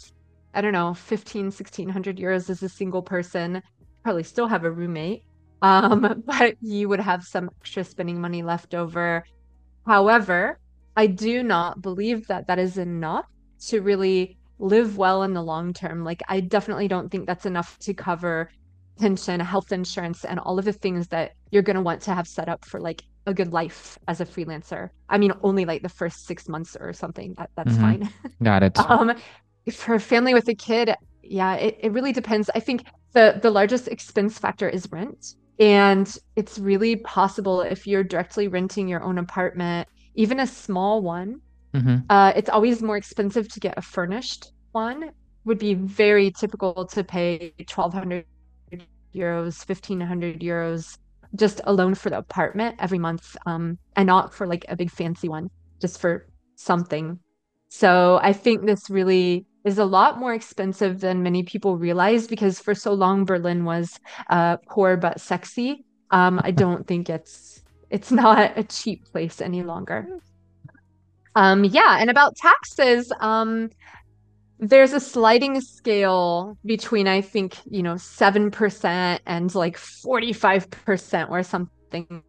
I 0.53 0.61
don't 0.61 0.73
know, 0.73 0.93
15, 0.93 1.45
1600 1.45 2.17
euros 2.17 2.49
as 2.49 2.61
a 2.63 2.69
single 2.69 3.01
person, 3.01 3.61
probably 4.03 4.23
still 4.23 4.47
have 4.47 4.63
a 4.63 4.71
roommate. 4.71 5.23
Um, 5.61 6.23
but 6.25 6.55
you 6.61 6.89
would 6.89 6.99
have 6.99 7.23
some 7.23 7.49
extra 7.61 7.83
spending 7.83 8.21
money 8.21 8.43
left 8.43 8.75
over. 8.75 9.23
However, 9.85 10.59
I 10.95 11.07
do 11.07 11.43
not 11.43 11.81
believe 11.81 12.27
that 12.27 12.47
that 12.47 12.59
is 12.59 12.77
enough 12.77 13.25
to 13.67 13.81
really 13.81 14.37
live 14.59 14.97
well 14.97 15.23
in 15.23 15.33
the 15.33 15.43
long 15.43 15.73
term. 15.73 16.03
Like, 16.03 16.21
I 16.27 16.39
definitely 16.39 16.87
don't 16.87 17.09
think 17.09 17.27
that's 17.27 17.45
enough 17.45 17.77
to 17.79 17.93
cover 17.93 18.49
pension, 18.99 19.39
health 19.39 19.71
insurance, 19.71 20.23
and 20.23 20.39
all 20.39 20.57
of 20.57 20.65
the 20.65 20.73
things 20.73 21.07
that 21.09 21.33
you're 21.51 21.63
going 21.63 21.75
to 21.75 21.81
want 21.81 22.01
to 22.03 22.13
have 22.13 22.27
set 22.27 22.47
up 22.47 22.65
for 22.65 22.79
like 22.79 23.03
a 23.25 23.33
good 23.33 23.51
life 23.51 23.97
as 24.07 24.21
a 24.21 24.25
freelancer. 24.25 24.89
I 25.09 25.17
mean, 25.17 25.33
only 25.43 25.65
like 25.65 25.81
the 25.81 25.89
first 25.89 26.25
six 26.25 26.47
months 26.47 26.77
or 26.79 26.93
something. 26.93 27.33
That, 27.37 27.49
that's 27.55 27.73
mm-hmm. 27.73 28.03
fine. 28.03 28.13
Got 28.43 28.63
it. 28.63 28.79
um, 28.89 29.15
for 29.71 29.95
a 29.95 29.99
family 29.99 30.33
with 30.33 30.47
a 30.47 30.55
kid, 30.55 30.93
yeah, 31.23 31.55
it, 31.55 31.77
it 31.81 31.91
really 31.91 32.13
depends. 32.13 32.49
I 32.53 32.59
think 32.59 32.85
the 33.13 33.39
the 33.41 33.49
largest 33.49 33.87
expense 33.87 34.37
factor 34.37 34.69
is 34.69 34.91
rent. 34.91 35.35
And 35.57 36.17
it's 36.35 36.59
really 36.59 36.97
possible 36.97 37.61
if 37.61 37.87
you're 37.87 38.03
directly 38.03 38.47
renting 38.47 38.87
your 38.89 39.01
own 39.01 39.17
apartment, 39.17 39.87
even 40.13 40.39
a 40.39 40.47
small 40.47 41.01
one, 41.01 41.39
mm-hmm. 41.75 41.95
uh, 42.09 42.33
it's 42.35 42.49
always 42.49 42.81
more 42.81 42.97
expensive 42.97 43.47
to 43.49 43.59
get 43.59 43.77
a 43.77 43.81
furnished 43.81 44.51
one. 44.71 45.11
Would 45.45 45.59
be 45.59 45.75
very 45.75 46.31
typical 46.31 46.85
to 46.87 47.03
pay 47.03 47.53
1200 47.57 48.25
euros, 49.13 49.67
1500 49.67 50.39
euros 50.39 50.97
just 51.35 51.61
alone 51.65 51.95
for 51.95 52.09
the 52.09 52.17
apartment 52.17 52.75
every 52.79 52.99
month 52.99 53.35
um, 53.45 53.77
and 53.95 54.07
not 54.07 54.33
for 54.33 54.47
like 54.47 54.65
a 54.69 54.75
big 54.75 54.89
fancy 54.89 55.29
one, 55.29 55.49
just 55.79 55.99
for 55.99 56.27
something. 56.55 57.19
So 57.69 58.19
I 58.21 58.33
think 58.33 58.65
this 58.65 58.89
really 58.89 59.45
is 59.65 59.77
a 59.77 59.85
lot 59.85 60.19
more 60.19 60.33
expensive 60.33 61.01
than 61.01 61.23
many 61.23 61.43
people 61.43 61.77
realize 61.77 62.27
because 62.27 62.59
for 62.59 62.75
so 62.75 62.93
long 62.93 63.25
Berlin 63.25 63.65
was 63.65 63.99
uh, 64.29 64.57
poor 64.69 64.95
but 64.95 65.19
sexy. 65.19 65.85
Um, 66.11 66.39
I 66.43 66.51
don't 66.51 66.87
think 66.87 67.09
it's 67.09 67.63
it's 67.89 68.11
not 68.23 68.57
a 68.57 68.63
cheap 68.63 69.05
place 69.05 69.41
any 69.41 69.63
longer. 69.63 70.07
Um, 71.35 71.63
yeah, 71.65 71.97
and 71.99 72.09
about 72.09 72.35
taxes, 72.37 73.11
um, 73.19 73.69
there's 74.59 74.93
a 74.93 74.99
sliding 74.99 75.59
scale 75.59 76.57
between 76.65 77.07
I 77.07 77.21
think 77.21 77.57
you 77.69 77.83
know 77.83 77.97
seven 77.97 78.51
percent 78.51 79.21
and 79.25 79.53
like 79.53 79.77
forty 79.77 80.31
five 80.31 80.69
percent, 80.69 81.29
or 81.29 81.43
something 81.43 82.23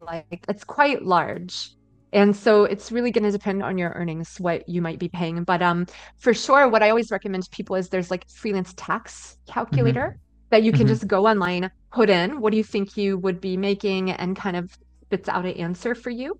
like 0.00 0.44
it's 0.48 0.64
quite 0.64 1.02
large. 1.02 1.70
And 2.12 2.36
so 2.36 2.62
it's 2.62 2.92
really 2.92 3.10
going 3.10 3.24
to 3.24 3.32
depend 3.32 3.64
on 3.64 3.76
your 3.76 3.90
earnings 3.90 4.38
what 4.38 4.68
you 4.68 4.80
might 4.80 5.00
be 5.00 5.08
paying. 5.08 5.42
But 5.42 5.60
um, 5.62 5.86
for 6.18 6.32
sure, 6.32 6.68
what 6.68 6.80
I 6.80 6.90
always 6.90 7.10
recommend 7.10 7.42
to 7.42 7.50
people 7.50 7.74
is 7.74 7.88
there's 7.88 8.08
like 8.08 8.28
freelance 8.30 8.72
tax 8.76 9.36
calculator 9.48 10.10
mm-hmm. 10.10 10.46
that 10.50 10.62
you 10.62 10.70
can 10.70 10.82
mm-hmm. 10.82 10.88
just 10.90 11.08
go 11.08 11.26
online, 11.26 11.72
put 11.90 12.08
in 12.08 12.40
what 12.40 12.52
do 12.52 12.56
you 12.56 12.62
think 12.62 12.96
you 12.96 13.18
would 13.18 13.40
be 13.40 13.56
making, 13.56 14.12
and 14.12 14.36
kind 14.36 14.56
of 14.56 14.78
spits 15.02 15.28
out 15.28 15.44
an 15.44 15.54
answer 15.54 15.96
for 15.96 16.10
you. 16.10 16.38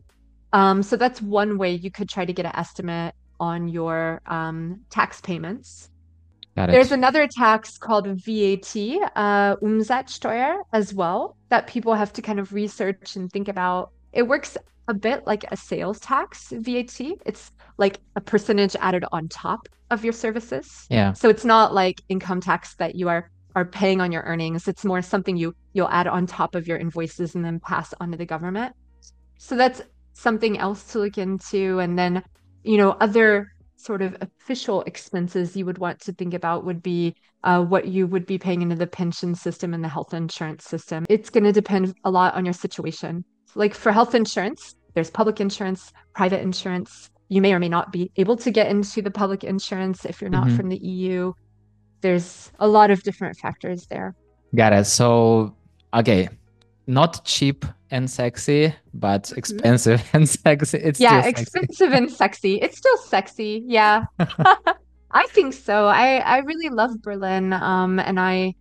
Um, 0.54 0.84
so 0.84 0.96
that's 0.96 1.20
one 1.20 1.58
way 1.58 1.74
you 1.74 1.90
could 1.90 2.08
try 2.08 2.24
to 2.24 2.32
get 2.32 2.46
an 2.46 2.52
estimate 2.54 3.14
on 3.40 3.68
your 3.68 4.22
um, 4.26 4.80
tax 4.88 5.20
payments. 5.20 5.90
There's 6.54 6.92
another 6.92 7.26
tax 7.26 7.76
called 7.76 8.06
VAT, 8.06 8.76
uh, 9.16 9.56
Umsatzsteuer, 9.56 10.58
as 10.72 10.94
well, 10.94 11.36
that 11.48 11.66
people 11.66 11.94
have 11.94 12.12
to 12.12 12.22
kind 12.22 12.38
of 12.38 12.52
research 12.52 13.16
and 13.16 13.30
think 13.32 13.48
about. 13.48 13.90
It 14.12 14.22
works 14.22 14.56
a 14.86 14.94
bit 14.94 15.26
like 15.26 15.44
a 15.50 15.56
sales 15.56 15.98
tax, 15.98 16.50
VAT. 16.50 17.00
It's 17.26 17.50
like 17.76 17.98
a 18.14 18.20
percentage 18.20 18.76
added 18.78 19.04
on 19.10 19.26
top 19.26 19.68
of 19.90 20.04
your 20.04 20.12
services. 20.12 20.86
Yeah. 20.88 21.12
So 21.14 21.28
it's 21.28 21.44
not 21.44 21.74
like 21.74 22.00
income 22.08 22.40
tax 22.40 22.76
that 22.76 22.94
you 22.94 23.08
are 23.08 23.28
are 23.56 23.64
paying 23.64 24.00
on 24.00 24.12
your 24.12 24.22
earnings. 24.22 24.68
It's 24.68 24.84
more 24.84 25.02
something 25.02 25.36
you 25.36 25.56
you'll 25.72 25.88
add 25.88 26.06
on 26.06 26.26
top 26.26 26.54
of 26.54 26.68
your 26.68 26.78
invoices 26.78 27.34
and 27.34 27.44
then 27.44 27.58
pass 27.58 27.92
on 28.00 28.12
to 28.12 28.16
the 28.16 28.26
government. 28.26 28.76
So 29.38 29.56
that's 29.56 29.82
something 30.14 30.58
else 30.58 30.92
to 30.92 31.00
look 31.00 31.18
into. 31.18 31.78
And 31.78 31.98
then 31.98 32.22
you 32.64 32.78
know, 32.78 32.92
other 33.00 33.52
sort 33.76 34.02
of 34.02 34.16
official 34.20 34.82
expenses 34.82 35.54
you 35.56 35.66
would 35.66 35.78
want 35.78 36.00
to 36.00 36.12
think 36.12 36.32
about 36.32 36.64
would 36.64 36.82
be 36.82 37.14
uh, 37.44 37.62
what 37.62 37.86
you 37.86 38.06
would 38.06 38.24
be 38.24 38.38
paying 38.38 38.62
into 38.62 38.74
the 38.74 38.86
pension 38.86 39.34
system 39.34 39.74
and 39.74 39.84
the 39.84 39.88
health 39.88 40.14
insurance 40.14 40.64
system. 40.64 41.04
It's 41.10 41.28
going 41.28 41.44
to 41.44 41.52
depend 41.52 41.94
a 42.04 42.10
lot 42.10 42.34
on 42.34 42.46
your 42.46 42.54
situation. 42.54 43.24
Like 43.54 43.74
for 43.74 43.92
health 43.92 44.14
insurance, 44.14 44.74
there's 44.94 45.10
public 45.10 45.40
insurance, 45.40 45.92
private 46.14 46.40
insurance. 46.40 47.10
You 47.28 47.42
may 47.42 47.52
or 47.52 47.58
may 47.58 47.68
not 47.68 47.92
be 47.92 48.10
able 48.16 48.36
to 48.38 48.50
get 48.50 48.68
into 48.68 49.02
the 49.02 49.10
public 49.10 49.44
insurance 49.44 50.06
if 50.06 50.20
you're 50.20 50.30
not 50.30 50.46
mm-hmm. 50.46 50.56
from 50.56 50.68
the 50.70 50.78
EU. 50.78 51.32
There's 52.00 52.50
a 52.58 52.66
lot 52.66 52.90
of 52.90 53.02
different 53.02 53.36
factors 53.36 53.86
there. 53.88 54.14
Got 54.54 54.72
it. 54.72 54.84
So, 54.86 55.54
okay, 55.92 56.28
not 56.86 57.24
cheap 57.24 57.64
and 57.90 58.10
sexy, 58.10 58.74
but 58.92 59.32
expensive 59.36 60.02
and 60.12 60.28
sexy. 60.28 60.78
It's 60.78 61.00
yeah, 61.00 61.24
expensive 61.26 61.92
and 61.92 62.10
sexy. 62.10 62.56
It's 62.56 62.76
still 62.76 62.96
sexy. 62.98 63.62
Yeah, 63.66 64.04
I 64.18 65.26
think 65.28 65.54
so. 65.54 65.86
I 65.86 66.18
I 66.18 66.38
really 66.38 66.68
love 66.68 67.00
Berlin, 67.02 67.52
um, 67.52 67.98
and 67.98 68.18
I 68.18 68.54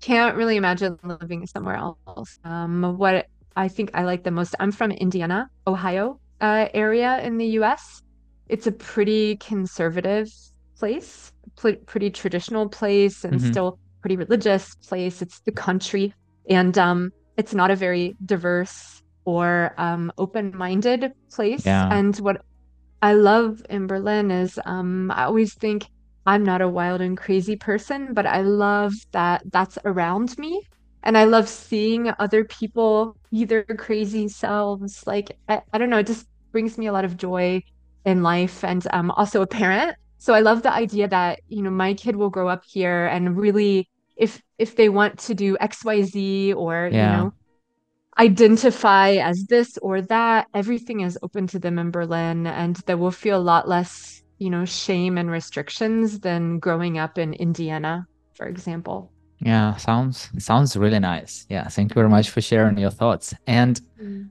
can't 0.00 0.36
really 0.36 0.56
imagine 0.56 0.98
living 1.02 1.46
somewhere 1.46 1.76
else. 1.76 2.38
Um, 2.44 2.98
what 2.98 3.26
I 3.56 3.68
think 3.68 3.90
I 3.94 4.04
like 4.04 4.22
the 4.22 4.30
most. 4.30 4.54
I'm 4.60 4.70
from 4.70 4.92
Indiana, 4.92 5.50
Ohio 5.66 6.20
uh, 6.40 6.68
area 6.74 7.20
in 7.22 7.38
the 7.38 7.46
U.S. 7.60 8.02
It's 8.48 8.66
a 8.66 8.72
pretty 8.72 9.36
conservative 9.36 10.32
place, 10.78 11.32
pl- 11.56 11.76
pretty 11.86 12.10
traditional 12.10 12.68
place, 12.68 13.24
and 13.24 13.34
mm-hmm. 13.34 13.50
still 13.50 13.78
pretty 14.00 14.16
religious 14.16 14.74
place. 14.76 15.22
It's 15.22 15.40
the 15.40 15.52
country, 15.52 16.14
and 16.48 16.76
um, 16.78 17.12
it's 17.38 17.54
not 17.54 17.70
a 17.70 17.76
very 17.76 18.16
diverse 18.26 19.02
or 19.24 19.72
um, 19.78 20.12
open-minded 20.18 21.12
place. 21.30 21.64
Yeah. 21.64 21.88
And 21.92 22.16
what 22.16 22.42
I 23.00 23.14
love 23.14 23.62
in 23.70 23.86
Berlin 23.86 24.30
is 24.30 24.58
um, 24.66 25.10
I 25.12 25.24
always 25.24 25.54
think 25.54 25.86
I'm 26.26 26.44
not 26.44 26.60
a 26.60 26.68
wild 26.68 27.00
and 27.00 27.16
crazy 27.16 27.56
person, 27.56 28.12
but 28.12 28.26
I 28.26 28.42
love 28.42 28.92
that 29.12 29.42
that's 29.52 29.78
around 29.84 30.36
me. 30.36 30.62
And 31.04 31.16
I 31.16 31.24
love 31.24 31.48
seeing 31.48 32.12
other 32.18 32.44
people 32.44 33.16
either 33.30 33.62
crazy 33.64 34.28
selves. 34.28 35.06
Like, 35.06 35.38
I, 35.48 35.62
I 35.72 35.78
don't 35.78 35.90
know, 35.90 35.98
it 35.98 36.06
just 36.06 36.26
brings 36.50 36.76
me 36.76 36.86
a 36.88 36.92
lot 36.92 37.04
of 37.04 37.16
joy 37.16 37.62
in 38.04 38.22
life. 38.22 38.64
And 38.64 38.84
I'm 38.92 39.10
also 39.12 39.42
a 39.42 39.46
parent. 39.46 39.96
So 40.18 40.34
I 40.34 40.40
love 40.40 40.62
the 40.62 40.72
idea 40.72 41.06
that, 41.06 41.40
you 41.46 41.62
know, 41.62 41.70
my 41.70 41.94
kid 41.94 42.16
will 42.16 42.30
grow 42.30 42.48
up 42.48 42.64
here 42.66 43.06
and 43.06 43.38
really 43.38 43.88
if 44.18 44.42
if 44.58 44.76
they 44.76 44.88
want 44.88 45.18
to 45.18 45.34
do 45.34 45.56
xyz 45.62 46.54
or 46.54 46.90
yeah. 46.92 47.10
you 47.10 47.16
know 47.16 47.32
identify 48.18 49.12
as 49.12 49.44
this 49.44 49.78
or 49.78 50.02
that 50.02 50.48
everything 50.52 51.00
is 51.00 51.16
open 51.22 51.46
to 51.46 51.58
them 51.58 51.78
in 51.78 51.90
berlin 51.90 52.46
and 52.46 52.76
they 52.86 52.94
will 52.94 53.12
feel 53.12 53.38
a 53.38 53.48
lot 53.52 53.68
less 53.68 54.22
you 54.38 54.50
know 54.50 54.64
shame 54.64 55.16
and 55.16 55.30
restrictions 55.30 56.20
than 56.20 56.58
growing 56.58 56.98
up 56.98 57.16
in 57.16 57.32
indiana 57.34 58.06
for 58.34 58.46
example 58.46 59.10
yeah 59.40 59.76
sounds 59.76 60.28
sounds 60.38 60.76
really 60.76 60.98
nice 60.98 61.46
yeah 61.48 61.68
thank 61.68 61.90
you 61.90 61.94
very 61.94 62.08
much 62.08 62.30
for 62.30 62.40
sharing 62.40 62.76
your 62.76 62.90
thoughts 62.90 63.32
and 63.46 63.80
mm. 64.02 64.28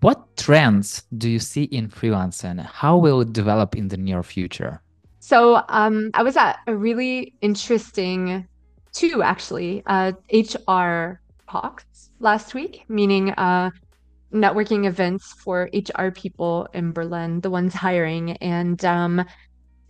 what 0.00 0.36
trends 0.36 1.04
do 1.16 1.30
you 1.30 1.38
see 1.38 1.64
in 1.64 1.88
freelancing 1.88 2.60
how 2.64 2.96
will 2.96 3.20
it 3.20 3.32
develop 3.32 3.76
in 3.76 3.86
the 3.86 3.96
near 3.96 4.24
future 4.24 4.82
so 5.20 5.62
um, 5.68 6.10
i 6.14 6.24
was 6.24 6.36
at 6.36 6.58
a 6.66 6.74
really 6.74 7.34
interesting 7.40 8.48
two 8.92 9.22
actually 9.22 9.82
uh, 9.86 10.12
HR 10.32 11.20
talks 11.50 12.10
last 12.20 12.54
week, 12.54 12.84
meaning 12.88 13.30
uh, 13.32 13.70
networking 14.32 14.86
events 14.86 15.32
for 15.32 15.70
HR 15.72 16.10
people 16.10 16.68
in 16.74 16.92
Berlin, 16.92 17.40
the 17.40 17.50
ones 17.50 17.74
hiring. 17.74 18.32
And 18.38 18.84
um, 18.84 19.24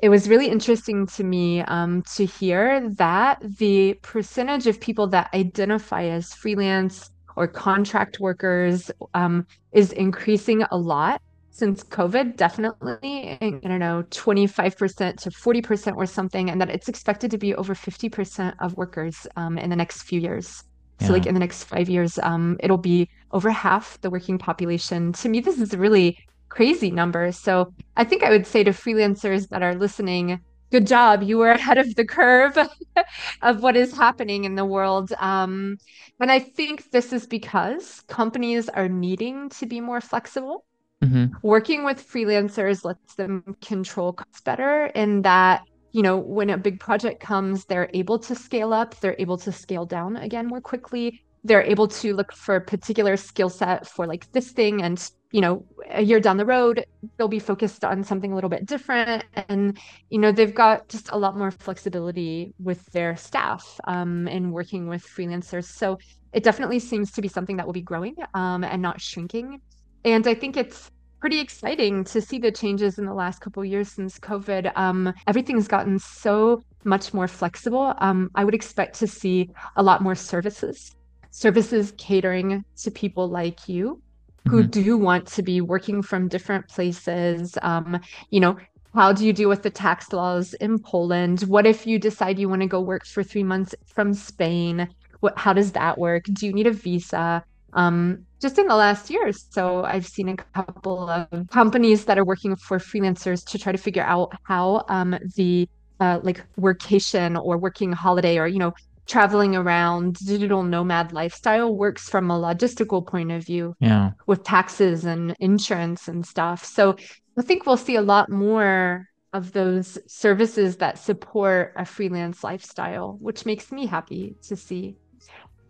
it 0.00 0.08
was 0.08 0.28
really 0.28 0.48
interesting 0.48 1.06
to 1.08 1.24
me 1.24 1.62
um, 1.62 2.02
to 2.14 2.24
hear 2.24 2.88
that 2.90 3.42
the 3.58 3.94
percentage 4.02 4.66
of 4.66 4.80
people 4.80 5.08
that 5.08 5.30
identify 5.34 6.04
as 6.04 6.32
freelance 6.32 7.10
or 7.36 7.48
contract 7.48 8.20
workers 8.20 8.90
um, 9.14 9.46
is 9.72 9.92
increasing 9.92 10.64
a 10.70 10.76
lot 10.76 11.20
since 11.58 11.82
COVID, 11.82 12.36
definitely, 12.36 13.36
I 13.40 13.50
don't 13.62 13.80
know, 13.80 14.04
25% 14.10 15.16
to 15.22 15.30
40% 15.30 15.96
or 15.96 16.06
something, 16.06 16.50
and 16.50 16.60
that 16.60 16.70
it's 16.70 16.88
expected 16.88 17.32
to 17.32 17.38
be 17.38 17.54
over 17.56 17.74
50% 17.74 18.54
of 18.60 18.76
workers 18.76 19.26
um, 19.34 19.58
in 19.58 19.68
the 19.68 19.76
next 19.76 20.02
few 20.02 20.20
years. 20.20 20.62
So, 21.00 21.12
like 21.12 21.26
in 21.26 21.34
the 21.34 21.40
next 21.40 21.64
five 21.64 21.88
years, 21.88 22.18
um, 22.22 22.56
it'll 22.60 22.78
be 22.78 23.08
over 23.32 23.50
half 23.50 24.00
the 24.00 24.10
working 24.10 24.38
population. 24.38 25.12
To 25.14 25.28
me, 25.28 25.40
this 25.40 25.58
is 25.58 25.72
a 25.72 25.78
really 25.78 26.18
crazy 26.48 26.90
number. 26.90 27.32
So, 27.32 27.72
I 27.96 28.04
think 28.04 28.22
I 28.22 28.30
would 28.30 28.46
say 28.46 28.62
to 28.64 28.70
freelancers 28.70 29.48
that 29.48 29.62
are 29.62 29.74
listening, 29.74 30.40
good 30.70 30.86
job. 30.86 31.22
You 31.22 31.38
were 31.38 31.50
ahead 31.50 31.78
of 31.78 31.94
the 31.94 32.04
curve 32.04 32.56
of 33.42 33.62
what 33.62 33.76
is 33.76 33.96
happening 33.96 34.44
in 34.44 34.54
the 34.54 34.64
world. 34.64 35.12
Um, 35.18 35.78
and 36.20 36.30
I 36.30 36.38
think 36.38 36.90
this 36.90 37.12
is 37.12 37.26
because 37.26 38.00
companies 38.08 38.68
are 38.68 38.88
needing 38.88 39.48
to 39.50 39.66
be 39.66 39.80
more 39.80 40.00
flexible. 40.00 40.64
Mm-hmm. 41.02 41.26
Working 41.42 41.84
with 41.84 42.06
freelancers 42.06 42.84
lets 42.84 43.14
them 43.14 43.56
control 43.60 44.12
costs 44.12 44.40
better 44.40 44.86
in 44.86 45.22
that 45.22 45.62
you 45.92 46.02
know, 46.02 46.18
when 46.18 46.50
a 46.50 46.58
big 46.58 46.80
project 46.80 47.20
comes, 47.20 47.64
they're 47.64 47.90
able 47.94 48.18
to 48.18 48.34
scale 48.34 48.72
up, 48.72 48.98
they're 49.00 49.16
able 49.18 49.38
to 49.38 49.50
scale 49.50 49.86
down 49.86 50.16
again 50.16 50.46
more 50.46 50.60
quickly. 50.60 51.22
They're 51.44 51.62
able 51.62 51.88
to 51.88 52.14
look 52.14 52.32
for 52.32 52.56
a 52.56 52.60
particular 52.60 53.16
skill 53.16 53.48
set 53.48 53.86
for 53.86 54.06
like 54.06 54.30
this 54.32 54.50
thing 54.50 54.82
and 54.82 55.10
you 55.32 55.40
know 55.40 55.64
a 55.90 56.02
year 56.02 56.20
down 56.20 56.36
the 56.36 56.44
road 56.44 56.84
they'll 57.16 57.28
be 57.28 57.38
focused 57.38 57.84
on 57.84 58.02
something 58.02 58.32
a 58.32 58.34
little 58.34 58.50
bit 58.50 58.64
different 58.64 59.24
and 59.48 59.78
you 60.08 60.18
know 60.18 60.32
they've 60.32 60.54
got 60.54 60.88
just 60.88 61.10
a 61.12 61.18
lot 61.18 61.36
more 61.36 61.50
flexibility 61.50 62.54
with 62.58 62.84
their 62.92 63.14
staff 63.16 63.78
um, 63.84 64.26
in 64.28 64.52
working 64.52 64.88
with 64.88 65.06
freelancers 65.06 65.64
so 65.64 65.98
it 66.32 66.42
definitely 66.42 66.78
seems 66.78 67.12
to 67.12 67.20
be 67.20 67.28
something 67.28 67.56
that 67.56 67.66
will 67.66 67.74
be 67.74 67.82
growing 67.82 68.16
um, 68.34 68.64
and 68.64 68.80
not 68.80 69.00
shrinking 69.00 69.60
and 70.04 70.26
i 70.26 70.34
think 70.34 70.56
it's 70.56 70.90
pretty 71.20 71.40
exciting 71.40 72.04
to 72.04 72.20
see 72.20 72.38
the 72.38 72.52
changes 72.52 72.98
in 72.98 73.04
the 73.04 73.14
last 73.14 73.40
couple 73.40 73.64
years 73.64 73.90
since 73.90 74.18
covid 74.18 74.70
um, 74.76 75.12
everything's 75.26 75.68
gotten 75.68 75.98
so 75.98 76.62
much 76.84 77.12
more 77.12 77.28
flexible 77.28 77.94
um, 77.98 78.30
i 78.34 78.44
would 78.44 78.54
expect 78.54 78.98
to 78.98 79.06
see 79.06 79.50
a 79.76 79.82
lot 79.82 80.02
more 80.02 80.14
services 80.14 80.94
services 81.30 81.92
catering 81.98 82.64
to 82.76 82.90
people 82.90 83.28
like 83.28 83.68
you 83.68 84.00
who 84.48 84.62
mm-hmm. 84.62 84.70
do 84.70 84.96
want 84.96 85.26
to 85.26 85.42
be 85.42 85.60
working 85.60 86.02
from 86.02 86.28
different 86.28 86.66
places. 86.68 87.56
Um, 87.62 88.00
you 88.30 88.40
know, 88.40 88.56
how 88.94 89.12
do 89.12 89.26
you 89.26 89.32
deal 89.32 89.48
with 89.48 89.62
the 89.62 89.70
tax 89.70 90.12
laws 90.12 90.54
in 90.54 90.78
Poland? 90.78 91.42
What 91.42 91.66
if 91.66 91.86
you 91.86 91.98
decide 91.98 92.38
you 92.38 92.48
want 92.48 92.62
to 92.62 92.68
go 92.68 92.80
work 92.80 93.06
for 93.06 93.22
three 93.22 93.44
months 93.44 93.74
from 93.86 94.14
Spain? 94.14 94.88
What, 95.20 95.38
how 95.38 95.52
does 95.52 95.72
that 95.72 95.98
work? 95.98 96.24
Do 96.24 96.46
you 96.46 96.52
need 96.52 96.66
a 96.66 96.72
visa? 96.72 97.44
Um, 97.72 98.24
just 98.40 98.58
in 98.58 98.66
the 98.66 98.76
last 98.76 99.10
year 99.10 99.30
so, 99.32 99.84
I've 99.84 100.06
seen 100.06 100.28
a 100.28 100.36
couple 100.36 101.08
of 101.08 101.48
companies 101.50 102.04
that 102.06 102.18
are 102.18 102.24
working 102.24 102.56
for 102.56 102.78
freelancers 102.78 103.44
to 103.50 103.58
try 103.58 103.72
to 103.72 103.78
figure 103.78 104.02
out 104.04 104.32
how 104.44 104.84
um, 104.88 105.18
the 105.36 105.68
uh, 106.00 106.20
like 106.22 106.44
workation 106.58 107.42
or 107.42 107.58
working 107.58 107.92
holiday 107.92 108.38
or 108.38 108.46
you 108.46 108.58
know 108.58 108.72
traveling 109.06 109.56
around 109.56 110.16
digital 110.16 110.62
nomad 110.62 111.12
lifestyle 111.12 111.74
works 111.74 112.08
from 112.08 112.30
a 112.30 112.38
logistical 112.38 113.04
point 113.04 113.32
of 113.32 113.44
view 113.44 113.74
yeah. 113.80 114.10
with 114.26 114.44
taxes 114.44 115.06
and 115.06 115.34
insurance 115.40 116.08
and 116.08 116.26
stuff. 116.26 116.64
So 116.64 116.96
i 117.38 117.42
think 117.42 117.64
we'll 117.64 117.76
see 117.76 117.96
a 117.96 118.02
lot 118.02 118.28
more 118.28 119.08
of 119.32 119.52
those 119.52 119.98
services 120.06 120.76
that 120.78 120.98
support 120.98 121.72
a 121.76 121.84
freelance 121.84 122.42
lifestyle 122.42 123.16
which 123.20 123.46
makes 123.46 123.70
me 123.70 123.86
happy 123.86 124.34
to 124.42 124.56
see 124.56 124.96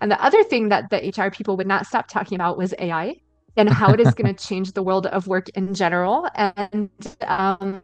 and 0.00 0.11
the 0.11 0.23
other 0.23 0.43
thing 0.45 0.69
that 0.69 0.90
the 0.90 1.12
hr 1.17 1.31
people 1.31 1.57
would 1.57 1.67
not 1.67 1.87
stop 1.87 2.09
talking 2.09 2.37
about 2.37 2.59
was 2.59 2.75
ai 2.78 3.14
and 3.57 3.69
how 3.69 3.93
it 3.93 4.00
is 4.00 4.14
going 4.14 4.33
to 4.35 4.47
change 4.47 4.73
the 4.73 4.83
world 4.83 5.07
of 5.07 5.26
work 5.26 5.49
in 5.50 5.75
general 5.75 6.28
and 6.35 6.90
um, 7.23 7.83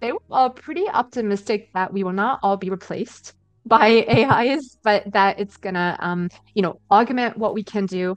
they 0.00 0.12
were 0.12 0.50
pretty 0.50 0.88
optimistic 0.88 1.70
that 1.74 1.92
we 1.92 2.04
will 2.04 2.12
not 2.12 2.40
all 2.42 2.56
be 2.56 2.70
replaced 2.70 3.34
by 3.66 4.04
AIs, 4.08 4.78
but 4.82 5.10
that 5.12 5.38
it's 5.40 5.56
gonna 5.56 5.96
um, 6.00 6.28
you 6.54 6.62
know, 6.62 6.80
augment 6.90 7.36
what 7.36 7.54
we 7.54 7.64
can 7.64 7.86
do, 7.86 8.16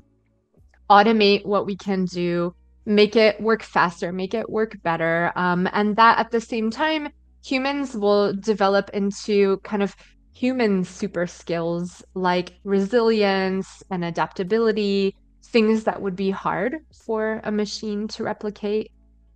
automate 0.90 1.46
what 1.46 1.66
we 1.66 1.76
can 1.76 2.06
do, 2.06 2.54
make 2.86 3.16
it 3.16 3.40
work 3.42 3.64
faster, 3.64 4.12
make 4.12 4.34
it 4.34 4.50
work 4.50 4.82
better. 4.84 5.32
Um, 5.36 5.68
and 5.74 5.96
that 5.96 6.20
at 6.20 6.32
the 6.32 6.42
same 6.42 6.70
time, 6.70 7.10
humans 7.44 7.96
will 7.96 8.34
develop 8.34 8.90
into 8.94 9.58
kind 9.64 9.82
of 9.82 9.96
human 10.34 10.84
super 10.84 11.28
skills 11.28 12.04
like 12.14 12.54
resilience 12.64 13.84
and 13.92 14.06
adaptability, 14.06 15.16
things 15.46 15.84
that 15.84 16.02
would 16.02 16.16
be 16.16 16.30
hard 16.32 16.78
for 17.06 17.42
a 17.44 17.52
machine 17.52 18.08
to 18.10 18.24
replicate. 18.24 18.92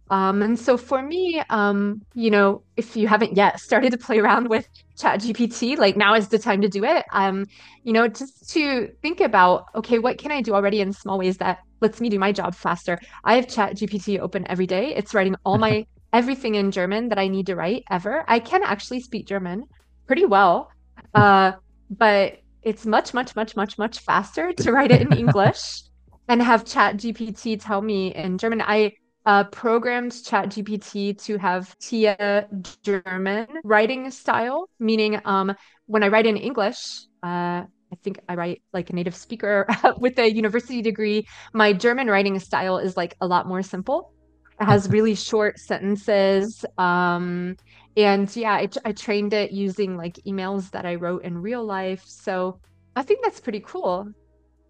Um, 0.09 0.41
and 0.41 0.59
so 0.59 0.77
for 0.77 1.01
me, 1.01 1.41
um, 1.49 2.01
you 2.13 2.29
know, 2.29 2.63
if 2.77 2.95
you 2.95 3.07
haven't 3.07 3.35
yet 3.35 3.59
started 3.67 3.91
to 3.91 3.97
play 3.97 4.19
around 4.19 4.49
with 4.49 4.67
ChatGPT, 4.97 5.77
like 5.77 5.97
now 5.97 6.13
is 6.13 6.27
the 6.27 6.39
time 6.39 6.61
to 6.61 6.69
do 6.69 6.83
it. 6.83 7.05
Um, 7.11 7.45
you 7.83 7.93
know, 7.93 8.07
just 8.07 8.49
to 8.51 8.89
think 9.01 9.21
about, 9.21 9.65
okay, 9.75 9.99
what 9.99 10.17
can 10.17 10.31
I 10.31 10.41
do 10.41 10.53
already 10.53 10.81
in 10.81 10.93
small 10.93 11.17
ways 11.17 11.37
that 11.37 11.59
lets 11.81 11.99
me 11.99 12.09
do 12.09 12.19
my 12.19 12.31
job 12.31 12.53
faster? 12.53 12.99
I 13.23 13.35
have 13.35 13.47
ChatGPT 13.47 14.19
open 14.19 14.45
every 14.49 14.67
day. 14.67 14.93
It's 14.95 15.13
writing 15.13 15.35
all 15.45 15.57
my 15.57 15.85
everything 16.13 16.55
in 16.55 16.69
German 16.69 17.09
that 17.09 17.17
I 17.17 17.27
need 17.27 17.47
to 17.47 17.55
write 17.55 17.83
ever. 17.89 18.23
I 18.27 18.39
can 18.39 18.61
actually 18.63 18.99
speak 18.99 19.25
German 19.25 19.63
pretty 20.05 20.25
well, 20.25 20.69
uh, 21.21 21.53
but 21.89 22.39
it's 22.61 22.85
much, 22.85 23.13
much, 23.13 23.35
much, 23.35 23.55
much, 23.55 23.77
much 23.77 23.99
faster 23.99 24.53
to 24.53 24.71
write 24.71 24.91
it 24.91 25.01
in 25.01 25.13
English 25.17 25.83
and 26.27 26.41
have 26.41 26.63
ChatGPT 26.63 27.61
tell 27.61 27.81
me 27.81 28.13
in 28.15 28.37
German. 28.37 28.61
I 28.61 28.93
uh, 29.25 29.45
programmed 29.45 30.11
ChatGPT 30.11 31.21
to 31.25 31.37
have 31.37 31.77
TIA 31.79 32.47
German 32.83 33.47
writing 33.63 34.11
style, 34.11 34.69
meaning 34.79 35.19
um, 35.25 35.55
when 35.85 36.03
I 36.03 36.07
write 36.09 36.25
in 36.25 36.37
English, 36.37 37.05
uh, 37.23 37.63
I 37.93 37.95
think 38.03 38.19
I 38.27 38.35
write 38.35 38.61
like 38.73 38.89
a 38.89 38.93
native 38.93 39.15
speaker 39.15 39.67
with 39.97 40.17
a 40.19 40.29
university 40.31 40.81
degree. 40.81 41.27
My 41.53 41.73
German 41.73 42.07
writing 42.07 42.39
style 42.39 42.79
is 42.79 42.97
like 42.97 43.15
a 43.21 43.27
lot 43.27 43.47
more 43.47 43.61
simple. 43.61 44.11
It 44.59 44.65
has 44.65 44.89
really 44.89 45.15
short 45.15 45.59
sentences. 45.59 46.65
Um, 46.77 47.55
and 47.97 48.33
yeah, 48.35 48.53
I, 48.53 48.69
I 48.85 48.91
trained 48.91 49.33
it 49.33 49.51
using 49.51 49.97
like 49.97 50.15
emails 50.25 50.71
that 50.71 50.85
I 50.85 50.95
wrote 50.95 51.23
in 51.23 51.37
real 51.41 51.63
life. 51.63 52.03
So 52.05 52.59
I 52.95 53.03
think 53.03 53.23
that's 53.23 53.39
pretty 53.39 53.59
cool 53.59 54.11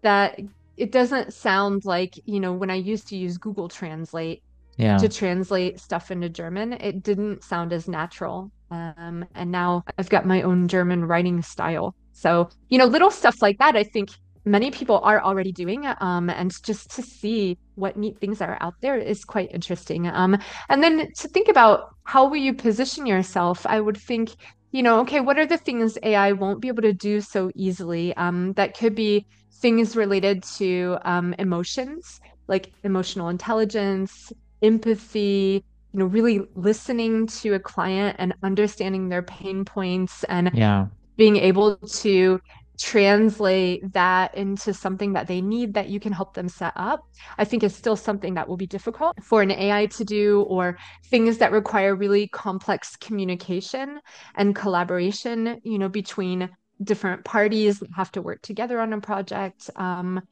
that 0.02 0.38
it 0.76 0.92
doesn't 0.92 1.32
sound 1.32 1.84
like 1.84 2.18
you 2.26 2.40
know 2.40 2.52
when 2.52 2.70
i 2.70 2.74
used 2.74 3.08
to 3.08 3.16
use 3.16 3.38
google 3.38 3.68
translate 3.68 4.42
yeah. 4.76 4.98
to 4.98 5.08
translate 5.08 5.80
stuff 5.80 6.10
into 6.10 6.28
german 6.28 6.72
it 6.74 7.02
didn't 7.02 7.42
sound 7.42 7.72
as 7.72 7.88
natural 7.88 8.50
um, 8.70 9.24
and 9.34 9.50
now 9.50 9.84
i've 9.98 10.08
got 10.08 10.26
my 10.26 10.42
own 10.42 10.68
german 10.68 11.04
writing 11.04 11.42
style 11.42 11.94
so 12.12 12.48
you 12.68 12.78
know 12.78 12.86
little 12.86 13.10
stuff 13.10 13.40
like 13.40 13.58
that 13.58 13.76
i 13.76 13.84
think 13.84 14.10
many 14.44 14.70
people 14.70 15.00
are 15.02 15.22
already 15.22 15.52
doing 15.52 15.86
um, 16.00 16.28
and 16.30 16.62
just 16.62 16.90
to 16.90 17.02
see 17.02 17.58
what 17.76 17.96
neat 17.96 18.18
things 18.18 18.40
are 18.40 18.58
out 18.60 18.74
there 18.80 18.96
is 18.96 19.24
quite 19.24 19.50
interesting 19.52 20.06
um, 20.06 20.36
and 20.68 20.82
then 20.82 21.10
to 21.14 21.28
think 21.28 21.48
about 21.48 21.94
how 22.04 22.28
will 22.28 22.36
you 22.36 22.54
position 22.54 23.06
yourself 23.06 23.64
i 23.66 23.80
would 23.80 23.96
think 23.96 24.36
you 24.72 24.82
know 24.82 25.00
okay 25.00 25.20
what 25.20 25.38
are 25.38 25.46
the 25.46 25.58
things 25.58 25.96
ai 26.02 26.32
won't 26.32 26.60
be 26.60 26.68
able 26.68 26.82
to 26.82 26.92
do 26.92 27.20
so 27.20 27.50
easily 27.54 28.14
um, 28.16 28.52
that 28.54 28.76
could 28.76 28.94
be 28.94 29.26
things 29.64 29.96
related 29.96 30.42
to 30.42 30.98
um, 31.06 31.34
emotions, 31.38 32.20
like 32.48 32.70
emotional 32.82 33.30
intelligence, 33.30 34.30
empathy, 34.60 35.64
you 35.92 35.98
know, 35.98 36.04
really 36.04 36.46
listening 36.54 37.26
to 37.26 37.54
a 37.54 37.58
client 37.58 38.14
and 38.18 38.34
understanding 38.42 39.08
their 39.08 39.22
pain 39.22 39.64
points 39.64 40.22
and 40.24 40.50
yeah. 40.52 40.86
being 41.16 41.36
able 41.36 41.76
to 41.78 42.38
translate 42.78 43.92
that 43.92 44.34
into 44.34 44.74
something 44.74 45.12
that 45.12 45.26
they 45.26 45.40
need 45.40 45.74
that 45.74 45.88
you 45.88 46.00
can 46.00 46.12
help 46.12 46.34
them 46.34 46.48
set 46.48 46.72
up, 46.76 47.00
I 47.38 47.44
think 47.44 47.62
is 47.62 47.74
still 47.74 47.96
something 47.96 48.34
that 48.34 48.48
will 48.48 48.56
be 48.56 48.66
difficult 48.66 49.22
for 49.22 49.42
an 49.42 49.50
AI 49.50 49.86
to 49.86 50.04
do, 50.04 50.42
or 50.42 50.78
things 51.10 51.38
that 51.38 51.52
require 51.52 51.94
really 51.94 52.28
complex 52.28 52.96
communication 52.96 54.00
and 54.34 54.54
collaboration, 54.54 55.60
you 55.62 55.78
know, 55.78 55.88
between 55.88 56.50
different 56.82 57.24
parties 57.24 57.78
that 57.78 57.90
have 57.96 58.10
to 58.12 58.22
work 58.22 58.42
together 58.42 58.80
on 58.80 58.92
a 58.92 59.00
project. 59.00 59.70
Um, 59.76 60.22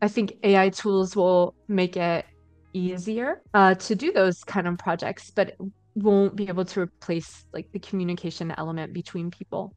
I 0.00 0.08
think 0.08 0.34
AI 0.42 0.70
tools 0.70 1.14
will 1.14 1.54
make 1.68 1.96
it 1.96 2.24
easier 2.72 3.42
uh, 3.54 3.74
to 3.74 3.94
do 3.94 4.12
those 4.12 4.42
kind 4.44 4.66
of 4.66 4.78
projects, 4.78 5.30
but 5.30 5.54
won't 5.94 6.34
be 6.34 6.48
able 6.48 6.64
to 6.64 6.80
replace 6.80 7.44
like 7.52 7.70
the 7.72 7.78
communication 7.78 8.52
element 8.56 8.92
between 8.92 9.30
people. 9.30 9.74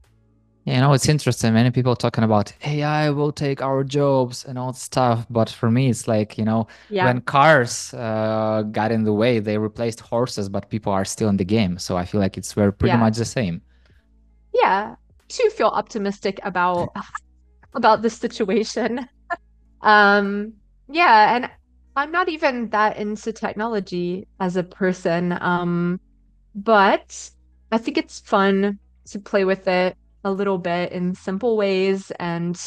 Yeah, 0.66 0.76
you 0.76 0.82
know, 0.82 0.94
it's 0.94 1.08
interesting. 1.08 1.54
Many 1.54 1.70
people 1.70 1.96
talking 1.96 2.24
about 2.24 2.52
AI 2.66 3.12
will 3.12 3.32
take 3.32 3.62
our 3.62 3.84
jobs 3.84 4.46
and 4.46 4.58
all 4.58 4.74
stuff, 4.74 5.28
but 5.30 5.48
for 5.48 5.70
me, 5.70 5.90
it's 5.90 6.08
like 6.08 6.40
you 6.40 6.44
know, 6.44 6.68
yeah. 6.90 7.06
when 7.06 7.22
cars 7.22 7.94
uh, 7.94 8.64
got 8.72 8.92
in 8.92 9.04
the 9.04 9.14
way, 9.14 9.38
they 9.38 9.60
replaced 9.60 10.00
horses, 10.00 10.50
but 10.50 10.72
people 10.72 10.92
are 10.92 11.06
still 11.06 11.30
in 11.30 11.38
the 11.38 11.46
game. 11.46 11.78
So 11.78 11.98
I 11.98 12.06
feel 12.06 12.20
like 12.20 12.36
it's 12.36 12.54
very 12.54 12.74
pretty 12.74 12.94
yeah. 12.94 13.00
much 13.00 13.16
the 13.16 13.26
same. 13.26 13.62
Yeah, 14.56 14.96
to 15.28 15.50
feel 15.52 15.68
optimistic 15.68 16.40
about 16.42 16.96
about 17.76 18.02
the 18.02 18.10
situation. 18.10 19.08
um, 19.82 20.54
yeah, 20.90 21.36
and 21.36 21.50
I'm 21.96 22.12
not 22.12 22.28
even 22.28 22.70
that 22.70 22.98
into 22.98 23.32
technology 23.32 24.28
as 24.40 24.56
a 24.56 24.64
person. 24.64 25.38
Um, 25.42 26.00
but 26.56 27.30
I 27.72 27.78
think 27.78 28.00
it's 28.00 28.20
fun 28.20 28.80
to 29.12 29.20
play 29.20 29.46
with 29.46 29.68
it 29.68 29.96
a 30.26 30.32
little 30.32 30.58
bit 30.58 30.92
in 30.92 31.16
simple 31.16 31.56
ways. 31.56 32.12
And 32.20 32.60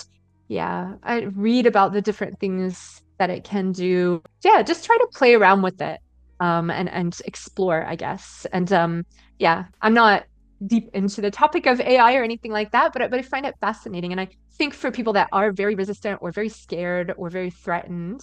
yeah, 0.48 0.94
I 1.02 1.22
read 1.34 1.66
about 1.66 1.92
the 1.92 2.00
different 2.00 2.40
things 2.40 3.02
that 3.18 3.30
it 3.30 3.44
can 3.44 3.72
do. 3.72 4.22
Yeah, 4.42 4.62
just 4.62 4.86
try 4.86 4.96
to 4.96 5.08
play 5.14 5.34
around 5.34 5.62
with 5.62 5.82
it 5.82 6.00
um, 6.40 6.70
and 6.70 6.88
and 6.88 7.20
explore, 7.26 7.84
I 7.84 7.96
guess. 7.96 8.46
And 8.52 8.72
um, 8.72 9.04
yeah, 9.38 9.66
I'm 9.82 9.94
not 9.94 10.24
deep 10.66 10.88
into 10.94 11.20
the 11.20 11.30
topic 11.30 11.66
of 11.66 11.80
AI 11.80 12.16
or 12.16 12.22
anything 12.22 12.52
like 12.52 12.72
that, 12.72 12.92
but 12.94 13.10
but 13.10 13.18
I 13.18 13.22
find 13.22 13.44
it 13.44 13.56
fascinating. 13.60 14.12
And 14.12 14.20
I 14.20 14.28
think 14.56 14.72
for 14.72 14.90
people 14.90 15.12
that 15.14 15.28
are 15.32 15.52
very 15.52 15.74
resistant 15.74 16.20
or 16.22 16.32
very 16.32 16.48
scared 16.48 17.12
or 17.16 17.28
very 17.28 17.50
threatened, 17.50 18.22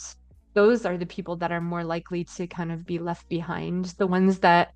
those 0.53 0.85
are 0.85 0.97
the 0.97 1.05
people 1.05 1.35
that 1.37 1.51
are 1.51 1.61
more 1.61 1.83
likely 1.83 2.23
to 2.37 2.47
kind 2.47 2.71
of 2.71 2.85
be 2.85 2.99
left 2.99 3.27
behind. 3.29 3.85
The 3.97 4.07
ones 4.07 4.39
that 4.39 4.73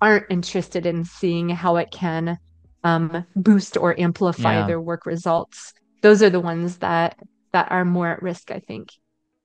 aren't 0.00 0.26
interested 0.30 0.86
in 0.86 1.04
seeing 1.04 1.48
how 1.50 1.76
it 1.76 1.90
can 1.90 2.38
um, 2.84 3.24
boost 3.36 3.76
or 3.76 3.98
amplify 3.98 4.60
yeah. 4.60 4.66
their 4.66 4.80
work 4.80 5.06
results. 5.06 5.74
Those 6.02 6.22
are 6.22 6.30
the 6.30 6.40
ones 6.40 6.78
that 6.78 7.18
that 7.52 7.70
are 7.70 7.84
more 7.84 8.08
at 8.08 8.22
risk, 8.22 8.50
I 8.50 8.58
think. 8.58 8.92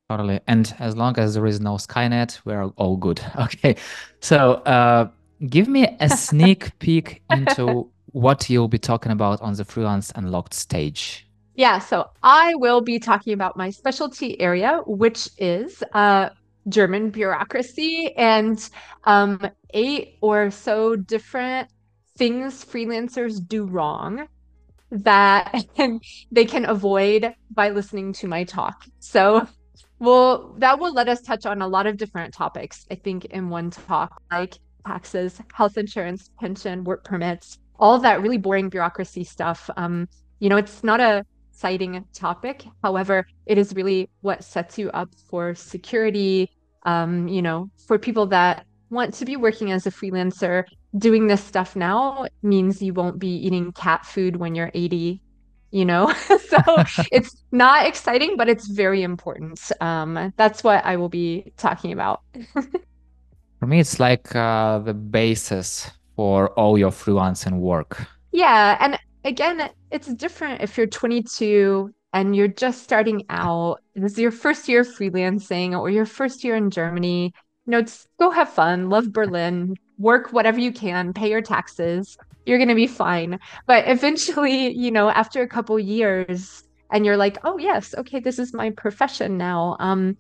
Totally. 0.10 0.40
And 0.48 0.76
as 0.80 0.96
long 0.98 1.18
as 1.18 1.34
there 1.34 1.46
is 1.46 1.60
no 1.60 1.76
Skynet, 1.76 2.40
we're 2.46 2.66
all 2.76 2.98
good. 2.98 3.22
Okay. 3.38 3.76
So 4.20 4.54
uh, 4.66 5.10
give 5.50 5.68
me 5.68 5.88
a 6.00 6.10
sneak 6.28 6.78
peek 6.80 7.22
into 7.30 7.90
what 8.08 8.50
you'll 8.50 8.68
be 8.68 8.78
talking 8.78 9.12
about 9.12 9.42
on 9.42 9.54
the 9.54 9.66
Freelance 9.66 10.12
Unlocked 10.16 10.54
stage. 10.54 11.28
Yeah, 11.56 11.80
so 11.80 12.10
I 12.24 12.56
will 12.56 12.82
be 12.82 13.00
talking 13.00 13.34
about 13.34 13.58
my 13.58 13.70
specialty 13.70 14.40
area, 14.42 14.82
which 14.86 15.30
is 15.38 15.84
uh, 15.94 16.30
German 16.68 17.10
bureaucracy 17.10 18.14
and 18.16 18.70
um, 19.04 19.40
eight 19.74 20.18
or 20.22 20.50
so 20.52 20.96
different 20.96 21.70
things 22.18 22.64
freelancers 22.64 23.46
do 23.46 23.66
wrong 23.66 24.28
that 24.92 25.66
they 26.32 26.46
can 26.46 26.66
avoid 26.66 27.34
by 27.52 27.70
listening 27.70 28.14
to 28.14 28.28
my 28.28 28.44
talk. 28.44 28.86
So, 29.00 29.48
well, 30.00 30.54
that 30.60 30.80
will 30.80 30.94
let 30.94 31.10
us 31.10 31.22
touch 31.22 31.46
on 31.46 31.62
a 31.62 31.68
lot 31.68 31.88
of 31.88 31.98
different 31.98 32.34
topics, 32.34 32.86
I 32.92 32.96
think, 32.96 33.26
in 33.26 33.50
one 33.50 33.72
talk, 33.72 34.22
like 34.32 34.58
taxes, 34.86 35.40
health 35.54 35.78
insurance, 35.78 36.30
pension, 36.40 36.84
work 36.84 37.04
permits, 37.04 37.58
all 37.80 37.98
that 38.00 38.22
really 38.22 38.38
boring 38.38 38.70
bureaucracy 38.70 39.24
stuff. 39.24 39.70
Um, 39.78 40.08
you 40.40 40.50
know, 40.50 40.58
it's 40.58 40.84
not 40.84 41.00
a 41.00 41.26
exciting 41.54 42.04
topic. 42.14 42.66
However, 42.84 43.26
it 43.46 43.58
is 43.58 43.74
really 43.74 44.10
what 44.22 44.44
sets 44.44 44.78
you 44.78 44.90
up 44.92 45.10
for 45.30 45.56
security. 45.56 46.50
Um, 46.86 47.28
you 47.30 47.42
know, 47.42 47.70
for 47.88 47.98
people 47.98 48.26
that 48.28 48.66
want 48.90 49.14
to 49.14 49.26
be 49.26 49.38
working 49.38 49.72
as 49.72 49.88
a 49.88 49.92
freelancer, 49.92 50.66
doing 50.98 51.28
this 51.28 51.44
stuff 51.44 51.76
now 51.76 52.28
means 52.42 52.82
you 52.82 52.94
won't 52.94 53.20
be 53.20 53.36
eating 53.36 53.72
cat 53.72 54.06
food 54.06 54.36
when 54.36 54.56
you're 54.56 54.72
80 54.74 55.22
you 55.74 55.86
know? 55.86 56.14
So 56.54 56.60
it's 57.12 57.44
not 57.52 57.88
exciting 57.88 58.38
but 58.38 58.48
it's 58.48 58.68
very 58.68 59.02
important. 59.02 59.60
Um, 59.82 60.32
that's 60.38 60.64
what 60.64 60.86
i 60.86 60.96
will 60.96 61.10
be 61.10 61.52
talking 61.58 61.92
about. 61.92 62.22
For 63.60 63.66
me 63.66 63.80
it's 63.80 64.00
like 64.00 64.36
uh, 64.36 64.80
the 64.80 64.94
basis 64.94 65.90
for 66.16 66.50
all 66.52 66.78
your 66.78 66.92
freelancing 66.92 67.60
work. 67.60 68.06
Yeah 68.32 68.78
and 68.80 69.00
again 69.26 69.70
it's 69.90 70.14
different 70.14 70.62
if 70.62 70.78
you're 70.78 70.88
22 70.88 71.92
and 72.14 72.36
you're 72.36 72.48
just 72.48 72.84
starting 72.84 73.24
out. 73.30 73.80
This 73.96 74.14
is 74.14 74.20
your 74.20 74.32
first 74.32 74.70
year 74.70 74.84
freelancing 74.84 75.78
or 75.80 75.90
your 75.90 76.06
first 76.06 76.44
year 76.44 76.56
in 76.56 76.70
germany. 76.70 77.34
You 77.66 77.72
know 77.72 77.82
just 77.82 78.08
go 78.20 78.30
have 78.30 78.50
fun 78.50 78.90
love 78.90 79.12
berlin 79.12 79.76
work 79.98 80.34
whatever 80.34 80.60
you 80.60 80.72
can, 80.72 81.14
pay 81.14 81.30
your 81.30 81.42
taxes, 81.42 82.18
you're 82.46 82.58
going 82.58 82.70
to 82.70 82.76
be 82.76 82.88
fine. 82.88 83.40
But 83.68 83.88
eventually, 83.88 84.74
you 84.76 84.92
know, 84.92 85.10
after 85.10 85.42
a 85.42 85.48
couple 85.48 85.80
years 85.80 86.64
and 86.92 87.06
you're 87.06 87.18
like, 87.18 87.38
"Oh, 87.44 87.58
yes, 87.58 87.96
okay, 87.98 88.20
this 88.20 88.40
is 88.40 88.54
my 88.54 88.70
profession 88.72 89.38
now." 89.38 89.78
Um 89.80 90.18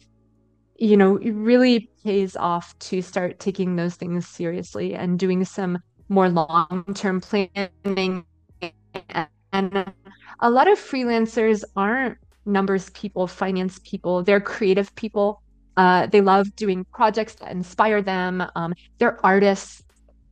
you 0.77 0.97
know, 0.97 1.17
it 1.17 1.31
really 1.33 1.89
pays 2.03 2.35
off 2.35 2.77
to 2.79 3.01
start 3.01 3.39
taking 3.39 3.75
those 3.75 3.95
things 3.95 4.27
seriously 4.27 4.95
and 4.95 5.19
doing 5.19 5.45
some 5.45 5.77
more 6.09 6.29
long-term 6.29 7.21
planning 7.21 8.25
and 9.53 9.93
a 10.39 10.49
lot 10.49 10.67
of 10.67 10.79
freelancers 10.79 11.63
aren't 11.75 12.17
numbers 12.45 12.89
people, 12.91 13.27
finance 13.27 13.79
people, 13.85 14.23
they're 14.23 14.41
creative 14.41 14.93
people 14.95 15.42
uh, 15.77 16.07
they 16.07 16.21
love 16.21 16.55
doing 16.55 16.85
projects 16.93 17.35
that 17.35 17.51
inspire 17.51 18.01
them. 18.01 18.43
Um, 18.55 18.73
they're 18.99 19.23
artists, 19.25 19.83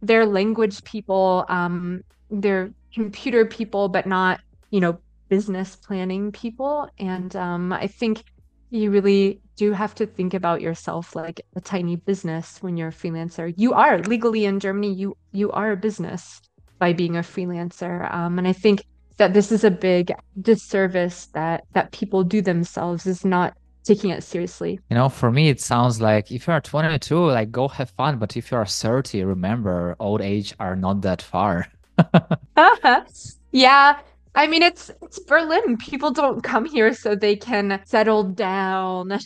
they're 0.02 0.26
language 0.26 0.84
people, 0.84 1.46
um, 1.50 2.02
they're 2.30 2.72
computer 2.94 3.46
people, 3.46 3.90
but 3.90 4.06
not, 4.06 4.42
you 4.70 4.80
know, 4.80 5.00
business 5.30 5.76
planning 5.76 6.32
people. 6.32 6.90
And 7.00 7.36
um, 7.36 7.72
I 7.74 7.88
think 7.88 8.24
you 8.70 8.92
really 8.92 9.42
do 9.56 9.74
have 9.74 9.94
to 9.96 10.06
think 10.06 10.34
about 10.34 10.62
yourself 10.62 11.16
like 11.16 11.42
a 11.56 11.62
tiny 11.62 11.98
business 11.98 12.58
when 12.62 12.78
you're 12.78 12.90
a 12.90 12.94
freelancer. 12.94 13.54
You 13.58 13.74
are 13.74 14.00
legally 14.00 14.46
in 14.46 14.60
Germany. 14.60 14.94
You 14.94 15.18
you 15.32 15.52
are 15.52 15.72
a 15.72 15.78
business 15.78 16.42
by 16.80 16.94
being 16.94 17.16
a 17.18 17.22
freelancer. 17.22 18.12
Um, 18.14 18.40
and 18.40 18.48
I 18.48 18.54
think 18.54 18.84
that 19.18 19.34
this 19.34 19.52
is 19.52 19.64
a 19.64 19.72
big 19.72 20.12
disservice 20.42 21.28
that 21.34 21.64
that 21.74 21.92
people 21.92 22.24
do 22.24 22.42
themselves 22.42 23.06
is 23.06 23.24
not 23.24 23.54
taking 23.84 24.12
it 24.12 24.24
seriously. 24.24 24.80
You 24.90 24.96
know, 24.96 25.10
for 25.10 25.32
me, 25.32 25.50
it 25.50 25.60
sounds 25.60 26.02
like 26.02 26.32
if 26.32 26.48
you're 26.48 26.62
22, 26.62 27.26
like 27.28 27.52
go 27.52 27.68
have 27.68 27.90
fun. 27.92 28.18
But 28.18 28.38
if 28.38 28.52
you're 28.52 28.66
30, 28.66 29.24
remember, 29.24 29.96
old 30.00 30.22
age 30.22 30.54
are 30.60 30.76
not 30.76 31.02
that 31.02 31.22
far. 31.22 31.68
yeah. 33.52 34.00
I 34.34 34.48
mean, 34.48 34.64
it's 34.64 34.90
it's 35.02 35.20
Berlin. 35.20 35.78
People 35.78 36.12
don't 36.12 36.42
come 36.42 36.66
here 36.66 36.94
so 36.94 37.16
they 37.16 37.36
can 37.36 37.82
settle 37.86 38.24
down, 38.24 39.20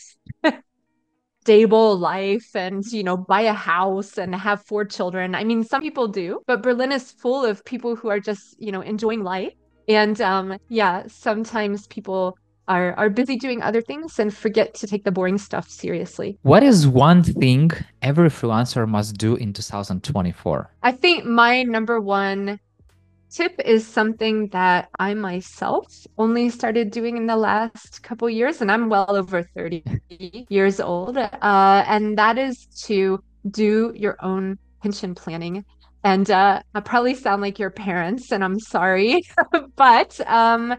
stable 1.42 1.96
life, 1.98 2.56
and 2.56 2.84
you 2.92 3.04
know, 3.04 3.16
buy 3.16 3.42
a 3.42 3.54
house 3.54 4.18
and 4.18 4.34
have 4.34 4.66
four 4.66 4.84
children. 4.84 5.36
I 5.36 5.44
mean, 5.44 5.64
some 5.64 5.82
people 5.82 6.08
do, 6.08 6.42
but 6.48 6.64
Berlin 6.64 6.92
is 6.92 7.12
full 7.12 7.46
of 7.46 7.64
people 7.66 7.96
who 7.96 8.10
are 8.10 8.20
just 8.20 8.56
you 8.60 8.72
know 8.72 8.82
enjoying 8.82 9.24
life. 9.24 9.54
And 9.88 10.20
um, 10.22 10.58
yeah, 10.70 11.04
sometimes 11.08 11.86
people 11.86 12.36
are 12.68 12.94
are 12.94 13.10
busy 13.10 13.38
doing 13.38 13.62
other 13.62 13.82
things 13.82 14.20
and 14.20 14.36
forget 14.36 14.74
to 14.76 14.88
take 14.88 15.04
the 15.04 15.12
boring 15.12 15.38
stuff 15.38 15.70
seriously. 15.70 16.38
What 16.42 16.64
is 16.64 16.88
one 16.88 17.24
thing 17.24 17.72
every 18.02 18.30
freelancer 18.30 18.88
must 18.88 19.18
do 19.18 19.36
in 19.36 19.54
2024? 19.54 20.72
I 20.84 20.92
think 20.92 21.26
my 21.26 21.64
number 21.64 22.02
one 22.02 22.60
tip 23.30 23.60
is 23.66 23.86
something 23.86 24.48
that 24.50 24.90
I 25.00 25.14
myself 25.14 25.86
only 26.18 26.50
started 26.50 26.92
doing 26.92 27.18
in 27.18 27.28
the 27.28 27.36
last 27.36 28.02
couple 28.02 28.30
years, 28.30 28.62
and 28.62 28.72
I'm 28.72 28.90
well 28.90 29.16
over 29.16 29.44
30 29.44 29.84
years 30.50 30.80
old. 30.80 31.18
Uh, 31.18 31.84
and 31.88 32.18
that 32.18 32.38
is 32.38 32.66
to 32.86 33.22
do 33.52 33.92
your 33.96 34.16
own 34.22 34.58
pension 34.82 35.16
planning. 35.16 35.66
And 36.04 36.30
uh, 36.30 36.62
I 36.74 36.80
probably 36.82 37.16
sound 37.16 37.42
like 37.42 37.60
your 37.60 37.72
parents, 37.72 38.32
and 38.32 38.44
I'm 38.44 38.60
sorry, 38.60 39.24
but 39.76 40.20
um, 40.30 40.76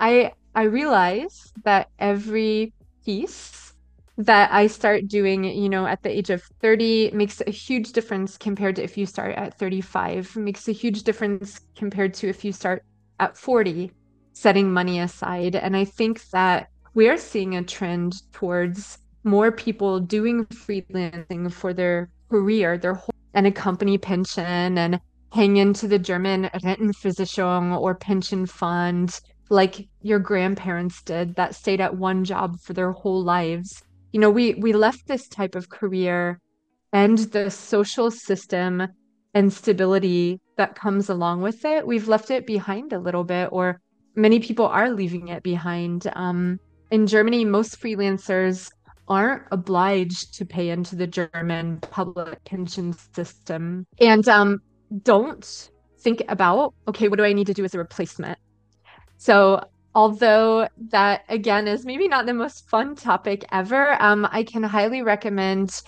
I 0.00 0.32
I 0.54 0.64
realize 0.64 1.52
that 1.64 1.88
every 1.98 2.72
piece 3.04 3.72
that 4.18 4.52
I 4.52 4.66
start 4.66 5.08
doing, 5.08 5.44
you 5.44 5.68
know, 5.68 5.86
at 5.86 6.02
the 6.02 6.10
age 6.10 6.30
of 6.30 6.42
30 6.60 7.12
makes 7.14 7.40
a 7.46 7.50
huge 7.50 7.92
difference 7.92 8.36
compared 8.36 8.76
to 8.76 8.82
if 8.82 8.98
you 8.98 9.06
start 9.06 9.34
at 9.36 9.58
35, 9.58 10.36
makes 10.36 10.68
a 10.68 10.72
huge 10.72 11.04
difference 11.04 11.60
compared 11.76 12.14
to 12.14 12.28
if 12.28 12.44
you 12.44 12.52
start 12.52 12.82
at 13.18 13.36
40, 13.36 13.90
setting 14.32 14.72
money 14.72 15.00
aside. 15.00 15.56
And 15.56 15.76
I 15.76 15.84
think 15.84 16.28
that 16.30 16.68
we're 16.94 17.18
seeing 17.18 17.56
a 17.56 17.62
trend 17.62 18.14
towards 18.32 18.98
more 19.24 19.52
people 19.52 20.00
doing 20.00 20.44
freelancing 20.46 21.52
for 21.52 21.72
their 21.72 22.10
career, 22.28 22.76
their 22.76 22.94
whole 22.94 23.14
and 23.34 23.46
a 23.46 23.52
company 23.52 23.96
pension 23.96 24.76
and 24.76 25.00
hang 25.32 25.56
into 25.56 25.86
the 25.86 25.98
German 25.98 26.50
Rentenversicherung 26.52 27.78
or 27.80 27.94
pension 27.94 28.44
fund 28.46 29.20
like 29.50 29.88
your 30.00 30.20
grandparents 30.20 31.02
did 31.02 31.34
that 31.34 31.54
stayed 31.54 31.80
at 31.80 31.96
one 31.96 32.24
job 32.24 32.58
for 32.60 32.72
their 32.72 32.92
whole 32.92 33.22
lives. 33.22 33.82
You 34.12 34.20
know, 34.20 34.30
we 34.30 34.54
we 34.54 34.72
left 34.72 35.06
this 35.06 35.28
type 35.28 35.54
of 35.54 35.68
career 35.68 36.40
and 36.92 37.18
the 37.18 37.50
social 37.50 38.10
system 38.10 38.88
and 39.34 39.52
stability 39.52 40.40
that 40.56 40.74
comes 40.74 41.08
along 41.08 41.42
with 41.42 41.64
it. 41.64 41.86
We've 41.86 42.08
left 42.08 42.30
it 42.30 42.46
behind 42.46 42.92
a 42.92 42.98
little 42.98 43.24
bit, 43.24 43.50
or 43.52 43.80
many 44.14 44.40
people 44.40 44.66
are 44.66 44.90
leaving 44.90 45.28
it 45.28 45.42
behind. 45.42 46.10
Um, 46.14 46.58
in 46.90 47.06
Germany, 47.06 47.44
most 47.44 47.80
freelancers 47.80 48.70
aren't 49.08 49.42
obliged 49.50 50.34
to 50.34 50.44
pay 50.44 50.70
into 50.70 50.94
the 50.94 51.06
German 51.06 51.78
public 51.80 52.42
pension 52.44 52.94
system 53.12 53.84
and 54.00 54.28
um, 54.28 54.60
don't 55.02 55.70
think 56.00 56.22
about, 56.28 56.74
okay, 56.86 57.08
what 57.08 57.18
do 57.18 57.24
I 57.24 57.32
need 57.32 57.48
to 57.48 57.54
do 57.54 57.64
as 57.64 57.74
a 57.74 57.78
replacement? 57.78 58.38
So, 59.20 59.62
although 59.94 60.66
that 60.88 61.24
again 61.28 61.68
is 61.68 61.84
maybe 61.84 62.08
not 62.08 62.24
the 62.24 62.32
most 62.32 62.66
fun 62.70 62.96
topic 62.96 63.44
ever, 63.52 64.02
um, 64.02 64.26
I 64.32 64.42
can 64.42 64.62
highly 64.62 65.02
recommend 65.02 65.82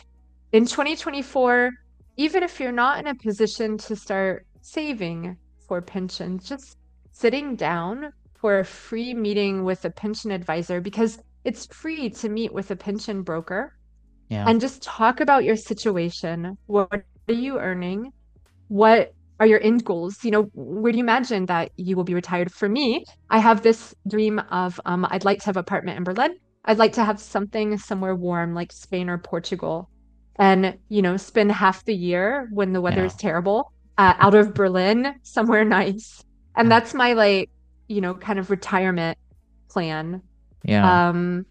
in 0.53 0.67
2024, 0.67 1.71
even 2.19 2.43
if 2.43 2.61
you're 2.61 2.73
not 2.73 2.99
in 2.99 3.07
a 3.07 3.15
position 3.15 3.79
to 3.79 3.97
start 3.97 4.47
saving 4.61 5.39
for 5.67 5.81
pensions, 5.81 6.47
just 6.47 6.77
sitting 7.13 7.57
down 7.57 8.13
for 8.35 8.59
a 8.59 8.65
free 8.67 9.15
meeting 9.15 9.65
with 9.65 9.87
a 9.87 9.91
pension 9.91 10.31
advisor 10.31 10.83
because 10.83 11.19
it's 11.45 11.65
free 11.75 12.11
to 12.11 12.29
meet 12.29 12.53
with 12.53 12.71
a 12.71 12.77
pension 12.77 13.23
broker 13.23 13.73
yeah. 14.29 14.45
and 14.47 14.61
just 14.61 14.83
talk 14.83 15.21
about 15.21 15.43
your 15.43 15.57
situation. 15.57 16.59
What 16.67 16.93
are 17.29 17.35
you 17.35 17.59
earning? 17.59 18.13
What 18.69 19.15
are 19.43 19.47
your 19.47 19.61
end 19.61 19.85
goals? 19.85 20.23
You 20.23 20.31
know, 20.31 20.43
where 20.55 20.93
do 20.93 20.99
you 20.99 21.03
imagine 21.03 21.47
that 21.47 21.73
you 21.77 21.97
will 21.97 22.05
be 22.05 22.15
retired? 22.15 22.53
For 22.53 22.69
me, 22.69 23.05
I 23.29 23.41
have 23.41 23.63
this 23.63 23.93
dream 24.07 24.39
of 24.53 24.81
um, 24.85 25.05
I'd 25.11 25.25
like 25.25 25.41
to 25.41 25.47
have 25.47 25.57
an 25.57 25.61
apartment 25.63 25.99
in 25.99 26.05
Berlin. 26.05 26.37
I'd 26.65 26.79
like 26.79 26.93
to 26.93 27.05
have 27.05 27.19
something 27.19 27.77
somewhere 27.77 28.15
warm 28.15 28.55
like 28.55 28.71
Spain 28.71 29.11
or 29.11 29.19
Portugal 29.19 29.91
and, 30.37 30.79
you 30.89 31.03
know, 31.03 31.17
spend 31.17 31.51
half 31.51 31.85
the 31.85 31.95
year 31.95 32.49
when 32.53 32.73
the 32.73 32.81
weather 32.81 33.01
yeah. 33.01 33.07
is 33.07 33.17
terrible 33.17 33.73
uh, 33.99 34.15
out 34.21 34.37
of 34.37 34.55
Berlin, 34.55 35.13
somewhere 35.25 35.65
nice. 35.65 36.23
And 36.55 36.71
that's 36.71 36.95
my 36.95 37.15
like, 37.15 37.51
you 37.89 38.01
know, 38.01 38.15
kind 38.15 38.39
of 38.39 38.49
retirement 38.49 39.19
plan. 39.69 40.23
Yeah. 40.63 41.09
Um, 41.09 41.47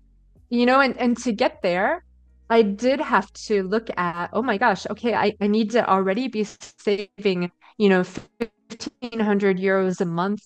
you 0.49 0.65
know, 0.65 0.79
and, 0.79 0.97
and 0.97 1.17
to 1.17 1.33
get 1.33 1.61
there, 1.61 2.05
I 2.49 2.61
did 2.63 2.99
have 2.99 3.31
to 3.47 3.63
look 3.63 3.89
at, 3.97 4.29
oh 4.33 4.41
my 4.41 4.57
gosh, 4.57 4.85
okay, 4.89 5.13
I, 5.13 5.33
I 5.39 5.47
need 5.47 5.71
to 5.71 5.89
already 5.89 6.27
be 6.27 6.43
saving, 6.43 7.49
you 7.77 7.89
know, 7.89 8.03
1500 8.03 9.57
euros 9.57 10.01
a 10.01 10.05
month, 10.05 10.41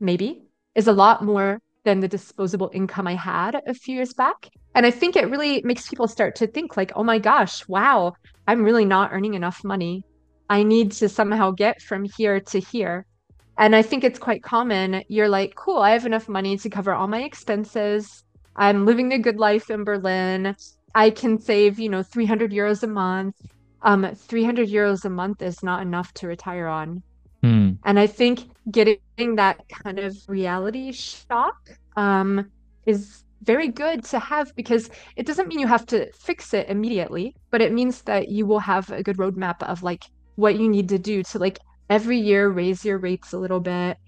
maybe, 0.00 0.42
is 0.74 0.86
a 0.86 0.92
lot 0.92 1.24
more 1.24 1.60
than 1.84 2.00
the 2.00 2.08
disposable 2.08 2.70
income 2.72 3.06
I 3.06 3.14
had 3.14 3.60
a 3.66 3.74
few 3.74 3.96
years 3.96 4.14
back. 4.14 4.48
And 4.74 4.84
I 4.86 4.90
think 4.90 5.16
it 5.16 5.30
really 5.30 5.62
makes 5.62 5.88
people 5.88 6.08
start 6.08 6.34
to 6.36 6.46
think, 6.46 6.76
like, 6.76 6.92
oh 6.96 7.04
my 7.04 7.18
gosh, 7.18 7.66
wow, 7.68 8.14
I'm 8.46 8.64
really 8.64 8.84
not 8.84 9.12
earning 9.12 9.34
enough 9.34 9.62
money. 9.62 10.04
I 10.48 10.62
need 10.62 10.92
to 10.92 11.08
somehow 11.08 11.52
get 11.52 11.80
from 11.80 12.04
here 12.04 12.40
to 12.40 12.60
here. 12.60 13.06
And 13.56 13.76
I 13.76 13.82
think 13.82 14.02
it's 14.02 14.18
quite 14.18 14.42
common. 14.42 15.04
You're 15.08 15.28
like, 15.28 15.54
cool, 15.54 15.78
I 15.78 15.90
have 15.90 16.06
enough 16.06 16.28
money 16.28 16.56
to 16.58 16.70
cover 16.70 16.92
all 16.92 17.06
my 17.06 17.22
expenses. 17.22 18.24
I'm 18.56 18.84
living 18.84 19.12
a 19.12 19.18
good 19.18 19.36
life 19.36 19.70
in 19.70 19.84
Berlin. 19.84 20.56
I 20.94 21.10
can 21.10 21.40
save, 21.40 21.78
you 21.78 21.88
know, 21.88 22.02
300 22.02 22.50
euros 22.50 22.82
a 22.82 22.88
month. 22.88 23.36
Um, 23.84 24.14
300 24.14 24.68
euros 24.68 25.04
a 25.04 25.10
month 25.10 25.42
is 25.42 25.62
not 25.62 25.82
enough 25.82 26.12
to 26.14 26.26
retire 26.26 26.66
on. 26.66 27.02
Hmm. 27.42 27.72
And 27.84 27.98
I 27.98 28.06
think 28.06 28.40
getting 28.70 29.36
that 29.36 29.68
kind 29.68 29.98
of 29.98 30.16
reality 30.26 30.90
shock 30.92 31.70
um, 31.96 32.50
is 32.86 33.24
very 33.42 33.68
good 33.68 34.02
to 34.04 34.18
have 34.18 34.54
because 34.56 34.88
it 35.16 35.26
doesn't 35.26 35.48
mean 35.48 35.58
you 35.58 35.66
have 35.66 35.86
to 35.86 36.10
fix 36.12 36.54
it 36.54 36.68
immediately, 36.68 37.36
but 37.50 37.60
it 37.60 37.72
means 37.72 38.02
that 38.02 38.28
you 38.28 38.46
will 38.46 38.58
have 38.58 38.90
a 38.90 39.02
good 39.02 39.18
roadmap 39.18 39.62
of 39.62 39.82
like 39.82 40.04
what 40.36 40.58
you 40.58 40.68
need 40.68 40.88
to 40.88 40.98
do 40.98 41.22
to 41.22 41.38
like 41.38 41.58
every 41.90 42.18
year 42.18 42.48
raise 42.48 42.84
your 42.84 42.98
rates 42.98 43.32
a 43.32 43.38
little 43.38 43.60
bit, 43.60 43.98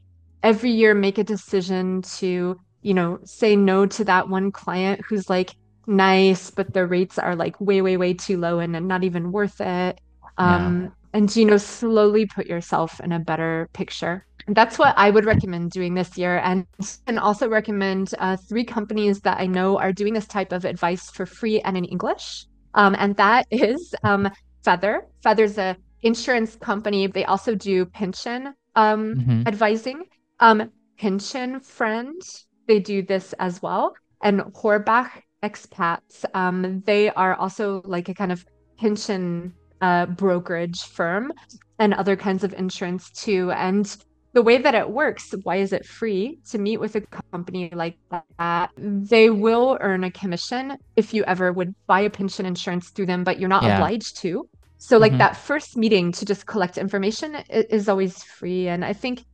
every 0.42 0.70
year 0.70 0.94
make 0.94 1.18
a 1.18 1.24
decision 1.24 2.02
to, 2.02 2.58
you 2.82 2.94
know, 2.94 3.18
say 3.24 3.54
no 3.54 3.86
to 3.86 4.04
that 4.04 4.28
one 4.28 4.50
client 4.50 5.00
who's 5.06 5.28
like, 5.28 5.54
nice, 5.86 6.50
but 6.50 6.72
the 6.72 6.86
rates 6.86 7.18
are 7.18 7.36
like 7.36 7.60
way, 7.60 7.80
way, 7.82 7.96
way 7.96 8.14
too 8.14 8.38
low 8.38 8.58
and 8.58 8.72
not 8.86 9.04
even 9.04 9.32
worth 9.32 9.60
it. 9.60 10.00
Um, 10.38 10.82
yeah. 10.82 10.88
And, 11.14 11.36
you 11.36 11.44
know, 11.46 11.56
slowly 11.56 12.26
put 12.26 12.46
yourself 12.46 13.00
in 13.00 13.12
a 13.12 13.18
better 13.18 13.68
picture. 13.72 14.26
That's 14.48 14.78
what 14.78 14.94
I 14.96 15.10
would 15.10 15.24
recommend 15.24 15.72
doing 15.72 15.94
this 15.94 16.16
year, 16.16 16.38
and 16.38 16.66
and 17.08 17.18
also 17.18 17.48
recommend 17.48 18.14
uh, 18.18 18.36
three 18.36 18.62
companies 18.62 19.20
that 19.22 19.40
I 19.40 19.46
know 19.46 19.76
are 19.76 19.92
doing 19.92 20.14
this 20.14 20.28
type 20.28 20.52
of 20.52 20.64
advice 20.64 21.10
for 21.10 21.26
free 21.26 21.60
and 21.62 21.76
in 21.76 21.84
English. 21.84 22.46
Um, 22.74 22.94
and 22.96 23.16
that 23.16 23.46
is 23.50 23.92
um, 24.04 24.30
Feather. 24.62 25.06
Feather's 25.22 25.58
a 25.58 25.76
insurance 26.02 26.54
company. 26.54 27.08
They 27.08 27.24
also 27.24 27.56
do 27.56 27.86
pension 27.86 28.54
um, 28.76 29.16
mm-hmm. 29.16 29.42
advising. 29.46 30.04
Um, 30.38 30.70
pension 30.96 31.58
Friend, 31.60 32.22
they 32.68 32.78
do 32.78 33.02
this 33.02 33.32
as 33.40 33.60
well. 33.60 33.94
And 34.22 34.40
Horbach 34.54 35.10
expats. 35.46 36.24
Um, 36.34 36.82
they 36.86 37.10
are 37.10 37.34
also 37.34 37.82
like 37.84 38.08
a 38.08 38.14
kind 38.14 38.32
of 38.32 38.44
pension 38.78 39.54
uh, 39.80 40.06
brokerage 40.06 40.80
firm 40.82 41.32
and 41.78 41.94
other 41.94 42.16
kinds 42.16 42.42
of 42.44 42.52
insurance 42.54 43.10
too. 43.10 43.50
And 43.52 43.96
the 44.32 44.42
way 44.42 44.58
that 44.58 44.74
it 44.74 44.90
works, 44.90 45.34
why 45.44 45.56
is 45.56 45.72
it 45.72 45.86
free 45.86 46.38
to 46.50 46.58
meet 46.58 46.78
with 46.78 46.94
a 46.96 47.00
company 47.32 47.70
like 47.72 47.96
that? 48.38 48.70
They 48.76 49.30
will 49.30 49.78
earn 49.80 50.04
a 50.04 50.10
commission 50.10 50.76
if 50.96 51.14
you 51.14 51.24
ever 51.24 51.52
would 51.52 51.74
buy 51.86 52.00
a 52.00 52.10
pension 52.10 52.44
insurance 52.44 52.90
through 52.90 53.06
them, 53.06 53.24
but 53.24 53.38
you're 53.38 53.48
not 53.48 53.62
yeah. 53.62 53.76
obliged 53.76 54.18
to. 54.18 54.48
So, 54.78 54.98
like 54.98 55.12
mm-hmm. 55.12 55.18
that 55.18 55.38
first 55.38 55.76
meeting 55.76 56.12
to 56.12 56.26
just 56.26 56.44
collect 56.44 56.76
information 56.76 57.36
is 57.48 57.88
always 57.88 58.22
free. 58.22 58.68
And 58.68 58.84
I 58.84 58.92
think, 58.92 59.24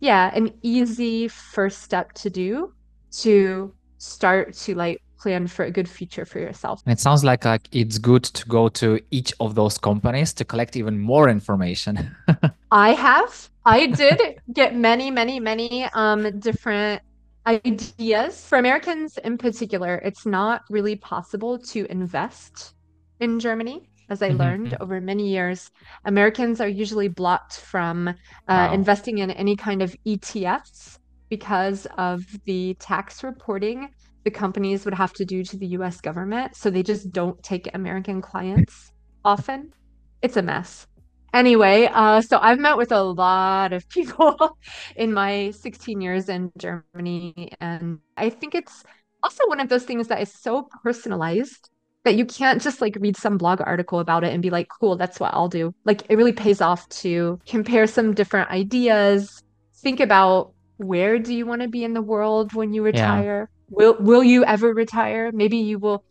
yeah, 0.00 0.34
an 0.34 0.52
easy 0.62 1.28
first 1.28 1.82
step 1.82 2.14
to 2.14 2.30
do 2.30 2.72
to 3.18 3.74
start 3.98 4.54
to 4.54 4.74
like 4.74 5.02
plan 5.18 5.46
for 5.46 5.64
a 5.64 5.70
good 5.70 5.88
future 5.88 6.24
for 6.24 6.38
yourself. 6.38 6.82
And 6.86 6.92
it 6.92 7.00
sounds 7.00 7.24
like 7.24 7.44
like 7.44 7.68
it's 7.72 7.98
good 7.98 8.24
to 8.24 8.46
go 8.46 8.68
to 8.68 9.00
each 9.10 9.32
of 9.40 9.54
those 9.54 9.78
companies 9.78 10.32
to 10.34 10.44
collect 10.44 10.76
even 10.76 10.98
more 10.98 11.28
information. 11.28 12.14
I 12.70 12.92
have. 12.92 13.50
I 13.64 13.86
did 13.86 14.40
get 14.52 14.74
many, 14.74 15.10
many, 15.10 15.40
many 15.40 15.84
um 15.94 16.38
different 16.38 17.02
ideas. 17.46 18.44
For 18.44 18.58
Americans 18.58 19.18
in 19.18 19.38
particular, 19.38 19.96
it's 20.04 20.26
not 20.26 20.62
really 20.68 20.96
possible 20.96 21.58
to 21.58 21.86
invest 21.90 22.74
in 23.20 23.40
Germany. 23.40 23.88
As 24.08 24.22
I 24.22 24.28
mm-hmm. 24.28 24.38
learned 24.38 24.66
mm-hmm. 24.68 24.82
over 24.82 25.00
many 25.00 25.28
years, 25.28 25.70
Americans 26.04 26.60
are 26.60 26.68
usually 26.68 27.08
blocked 27.08 27.58
from 27.58 28.08
uh, 28.08 28.12
wow. 28.48 28.72
investing 28.72 29.18
in 29.18 29.30
any 29.32 29.56
kind 29.56 29.82
of 29.82 29.96
ETFs 30.06 30.98
because 31.28 31.86
of 31.98 32.24
the 32.44 32.74
tax 32.74 33.24
reporting 33.24 33.88
the 34.26 34.30
companies 34.32 34.84
would 34.84 34.92
have 34.92 35.12
to 35.12 35.24
do 35.24 35.44
to 35.44 35.56
the 35.56 35.68
US 35.78 36.00
government. 36.00 36.56
So 36.56 36.68
they 36.68 36.82
just 36.82 37.12
don't 37.12 37.40
take 37.44 37.72
American 37.72 38.20
clients 38.20 38.90
often. 39.24 39.72
It's 40.20 40.36
a 40.36 40.42
mess. 40.42 40.88
Anyway, 41.32 41.88
uh, 41.92 42.20
so 42.20 42.40
I've 42.42 42.58
met 42.58 42.76
with 42.76 42.90
a 42.90 43.00
lot 43.00 43.72
of 43.72 43.88
people 43.88 44.58
in 44.96 45.12
my 45.12 45.52
16 45.52 46.00
years 46.00 46.28
in 46.28 46.50
Germany. 46.58 47.52
And 47.60 48.00
I 48.16 48.30
think 48.30 48.56
it's 48.56 48.82
also 49.22 49.46
one 49.46 49.60
of 49.60 49.68
those 49.68 49.84
things 49.84 50.08
that 50.08 50.20
is 50.20 50.32
so 50.32 50.68
personalized 50.82 51.70
that 52.02 52.16
you 52.16 52.26
can't 52.26 52.60
just 52.60 52.80
like 52.80 52.96
read 52.98 53.16
some 53.16 53.38
blog 53.38 53.60
article 53.60 54.00
about 54.00 54.24
it 54.24 54.32
and 54.32 54.42
be 54.42 54.50
like, 54.50 54.66
cool, 54.80 54.96
that's 54.96 55.20
what 55.20 55.32
I'll 55.34 55.48
do. 55.48 55.72
Like 55.84 56.02
it 56.08 56.16
really 56.16 56.32
pays 56.32 56.60
off 56.60 56.88
to 57.02 57.38
compare 57.46 57.86
some 57.86 58.12
different 58.12 58.50
ideas, 58.50 59.40
think 59.82 60.00
about 60.00 60.52
where 60.78 61.20
do 61.20 61.32
you 61.32 61.46
want 61.46 61.62
to 61.62 61.68
be 61.68 61.84
in 61.84 61.94
the 61.94 62.02
world 62.02 62.54
when 62.54 62.72
you 62.72 62.82
retire? 62.82 63.48
Will 63.68 63.96
will 63.98 64.24
you 64.24 64.44
ever 64.44 64.72
retire? 64.72 65.30
Maybe 65.32 65.58
you 65.58 65.78
will 65.78 66.04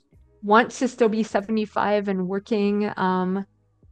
want 0.43 0.71
to 0.71 0.87
still 0.87 1.09
be 1.09 1.23
75 1.23 2.07
and 2.07 2.27
working 2.27 2.91
um 2.97 3.45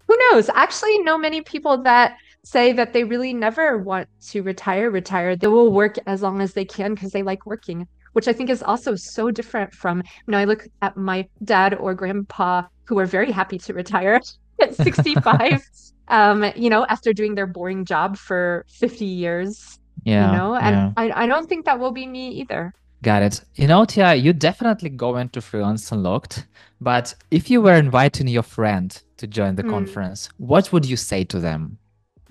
who 0.08 0.17
knows? 0.32 0.49
Actually 0.54 0.99
know 0.99 1.17
many 1.17 1.41
people 1.41 1.82
that 1.84 2.17
say 2.43 2.73
that 2.73 2.91
they 2.93 3.04
really 3.04 3.34
never 3.34 3.78
want 3.78 4.08
to 4.30 4.43
retire 4.43 4.91
retire. 4.91 5.36
They 5.36 5.47
will 5.47 5.71
work 5.71 5.97
as 6.06 6.21
long 6.21 6.41
as 6.41 6.54
they 6.54 6.65
can 6.65 6.93
because 6.93 7.12
they 7.12 7.23
like 7.23 7.45
working 7.45 7.88
which 8.13 8.28
i 8.28 8.34
think 8.34 8.49
is 8.49 8.63
also 8.63 8.95
so 8.95 9.30
different 9.30 9.73
from 9.73 9.97
you 9.97 10.32
know 10.32 10.38
i 10.38 10.45
look 10.45 10.65
at 10.82 10.95
my 10.95 11.28
dad 11.43 11.73
or 11.73 11.93
grandpa 11.93 12.63
who 12.86 12.97
are 12.97 13.06
very 13.06 13.32
happy 13.32 13.58
to 13.58 13.73
retire 13.73 14.21
at 14.62 14.73
65 14.73 15.62
um 16.08 16.45
you 16.56 16.69
know 16.69 16.86
after 16.86 17.12
doing 17.12 17.36
their 17.36 17.47
boring 17.47 17.86
job 17.86 18.17
for 18.17 18.65
50 18.69 19.06
years 19.06 19.80
yeah 20.06 20.32
you 20.32 20.38
know? 20.38 20.56
And 20.56 20.76
yeah. 20.76 20.91
I, 20.97 21.23
I 21.23 21.28
don't 21.28 21.47
think 21.47 21.65
that 21.65 21.80
will 21.80 21.91
be 21.91 22.08
me 22.08 22.30
either 22.30 22.73
Got 23.04 23.22
it. 23.22 23.42
You 23.56 23.68
know, 23.68 23.84
Tia, 23.84 24.16
you 24.16 24.32
definitely 24.32 24.89
go 24.89 25.18
into 25.18 25.42
Freelance 25.42 25.92
Unlocked, 25.92 26.48
but 26.80 27.13
if 27.32 27.52
you 27.52 27.62
were 27.62 27.74
inviting 27.74 28.30
your 28.30 28.44
friend 28.44 28.98
to 29.18 29.28
join 29.28 29.56
the 29.56 29.63
mm. 29.63 29.70
conference, 29.70 30.30
what 30.38 30.72
would 30.72 30.86
you 30.86 30.96
say 30.96 31.26
to 31.26 31.38
them? 31.38 31.78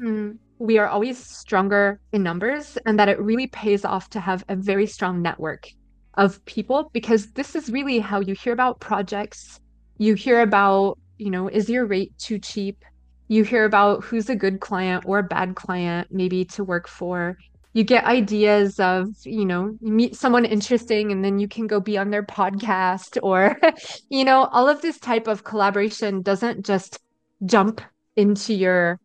Mm. 0.00 0.38
We 0.58 0.78
are 0.78 0.88
always 0.88 1.18
stronger 1.18 2.00
in 2.12 2.22
numbers, 2.22 2.78
and 2.86 2.98
that 2.98 3.10
it 3.10 3.20
really 3.20 3.48
pays 3.48 3.84
off 3.84 4.08
to 4.10 4.20
have 4.20 4.46
a 4.48 4.56
very 4.56 4.86
strong 4.86 5.20
network 5.20 5.68
of 6.14 6.42
people 6.46 6.88
because 6.94 7.32
this 7.32 7.54
is 7.54 7.68
really 7.68 7.98
how 7.98 8.20
you 8.20 8.34
hear 8.34 8.54
about 8.54 8.80
projects. 8.80 9.60
You 9.98 10.14
hear 10.14 10.40
about, 10.40 10.98
you 11.18 11.28
know, 11.28 11.48
is 11.48 11.68
your 11.68 11.84
rate 11.84 12.16
too 12.16 12.38
cheap? 12.38 12.82
You 13.28 13.44
hear 13.44 13.66
about 13.66 14.04
who's 14.04 14.30
a 14.30 14.36
good 14.36 14.60
client 14.60 15.04
or 15.06 15.18
a 15.18 15.22
bad 15.22 15.54
client, 15.54 16.08
maybe 16.10 16.46
to 16.46 16.64
work 16.64 16.88
for 16.88 17.36
you 17.74 17.84
get 17.84 18.04
ideas 18.04 18.78
of 18.78 19.08
you 19.24 19.44
know 19.44 19.76
you 19.80 19.92
meet 19.92 20.14
someone 20.16 20.44
interesting 20.44 21.10
and 21.10 21.24
then 21.24 21.38
you 21.38 21.48
can 21.48 21.66
go 21.66 21.80
be 21.80 21.96
on 21.96 22.10
their 22.10 22.22
podcast 22.22 23.18
or 23.22 23.58
you 24.10 24.24
know 24.24 24.44
all 24.52 24.68
of 24.68 24.82
this 24.82 24.98
type 24.98 25.26
of 25.26 25.44
collaboration 25.44 26.22
doesn't 26.22 26.64
just 26.64 26.98
jump 27.44 27.80
into 28.16 28.54
your 28.54 29.00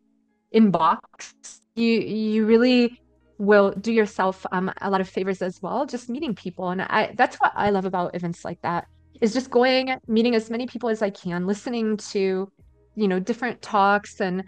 inbox. 0.54 1.32
You 1.74 2.00
you 2.00 2.46
really 2.46 3.00
will 3.38 3.70
do 3.72 3.92
yourself 3.92 4.44
um, 4.50 4.70
a 4.80 4.90
lot 4.90 5.00
of 5.00 5.08
favors 5.08 5.42
as 5.42 5.62
well 5.62 5.86
just 5.86 6.08
meeting 6.08 6.34
people. 6.34 6.70
And 6.70 6.82
i 6.82 7.14
that's 7.16 7.36
what 7.36 7.52
i 7.54 7.70
love 7.70 7.84
about 7.84 8.14
events 8.14 8.44
like 8.44 8.60
that 8.62 8.86
is 9.20 9.32
just 9.32 9.50
going 9.50 9.96
meeting 10.06 10.34
as 10.34 10.50
many 10.50 10.66
people 10.66 10.88
as 10.88 11.02
i 11.02 11.10
can 11.10 11.46
listening 11.46 11.96
to 11.96 12.50
you 12.94 13.08
know 13.08 13.18
different 13.18 13.62
talks 13.62 14.20
and 14.20 14.44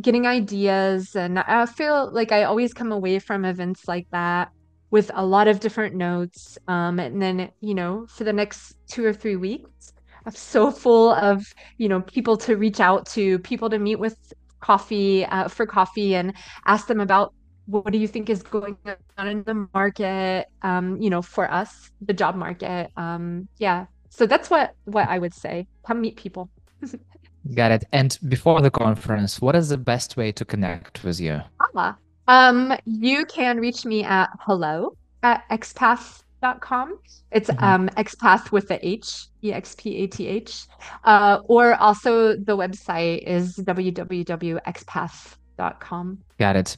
getting 0.00 0.26
ideas. 0.26 1.14
And 1.16 1.38
I 1.38 1.66
feel 1.66 2.12
like 2.12 2.32
I 2.32 2.44
always 2.44 2.72
come 2.74 2.92
away 2.92 3.18
from 3.18 3.44
events 3.44 3.88
like 3.88 4.06
that 4.12 4.50
with 4.90 5.10
a 5.14 5.24
lot 5.24 5.48
of 5.48 5.60
different 5.60 5.94
notes. 5.94 6.58
Um, 6.68 6.98
and 6.98 7.20
then, 7.22 7.50
you 7.60 7.74
know, 7.74 8.06
for 8.08 8.24
the 8.24 8.32
next 8.32 8.74
two 8.88 9.04
or 9.04 9.12
three 9.12 9.36
weeks, 9.36 9.92
I'm 10.26 10.34
so 10.34 10.70
full 10.70 11.12
of, 11.12 11.44
you 11.78 11.88
know, 11.88 12.00
people 12.02 12.36
to 12.38 12.56
reach 12.56 12.80
out 12.80 13.06
to, 13.08 13.38
people 13.40 13.70
to 13.70 13.78
meet 13.78 13.96
with 13.98 14.16
coffee 14.60 15.24
uh, 15.24 15.48
for 15.48 15.66
coffee 15.66 16.14
and 16.14 16.34
ask 16.66 16.86
them 16.86 17.00
about 17.00 17.32
what 17.66 17.92
do 17.92 17.98
you 17.98 18.08
think 18.08 18.28
is 18.28 18.42
going 18.42 18.76
on 19.16 19.28
in 19.28 19.42
the 19.44 19.66
market 19.72 20.46
um, 20.62 21.00
you 21.00 21.08
know 21.10 21.22
for 21.22 21.50
us 21.50 21.90
the 22.00 22.12
job 22.12 22.34
market 22.34 22.90
um, 22.96 23.48
yeah 23.58 23.86
so 24.10 24.26
that's 24.26 24.50
what 24.50 24.72
what 24.84 25.08
i 25.08 25.18
would 25.18 25.34
say 25.34 25.66
come 25.86 26.00
meet 26.00 26.16
people 26.16 26.50
got 27.54 27.70
it. 27.70 27.84
And 27.92 28.18
before 28.28 28.60
the 28.60 28.70
conference 28.70 29.40
what 29.40 29.56
is 29.56 29.68
the 29.68 29.78
best 29.78 30.16
way 30.16 30.32
to 30.32 30.44
connect 30.44 31.04
with 31.04 31.20
you? 31.20 31.40
Ah, 31.76 31.96
um, 32.30 32.72
you 32.86 33.26
can 33.26 33.58
reach 33.58 33.84
me 33.84 34.04
at 34.04 34.30
hello 34.40 34.96
at 35.22 35.44
expath.com 35.50 36.98
it's 37.32 37.50
mm-hmm. 37.50 37.64
um, 37.64 37.90
expath 37.96 38.52
with 38.52 38.68
the 38.68 38.78
h 38.86 39.26
e-x-p-a-t-h 39.42 40.66
uh, 41.04 41.40
or 41.44 41.74
also 41.74 42.36
the 42.36 42.56
website 42.56 43.22
is 43.22 43.56
www.expath.com 43.56 46.18
got 46.38 46.56
it 46.56 46.76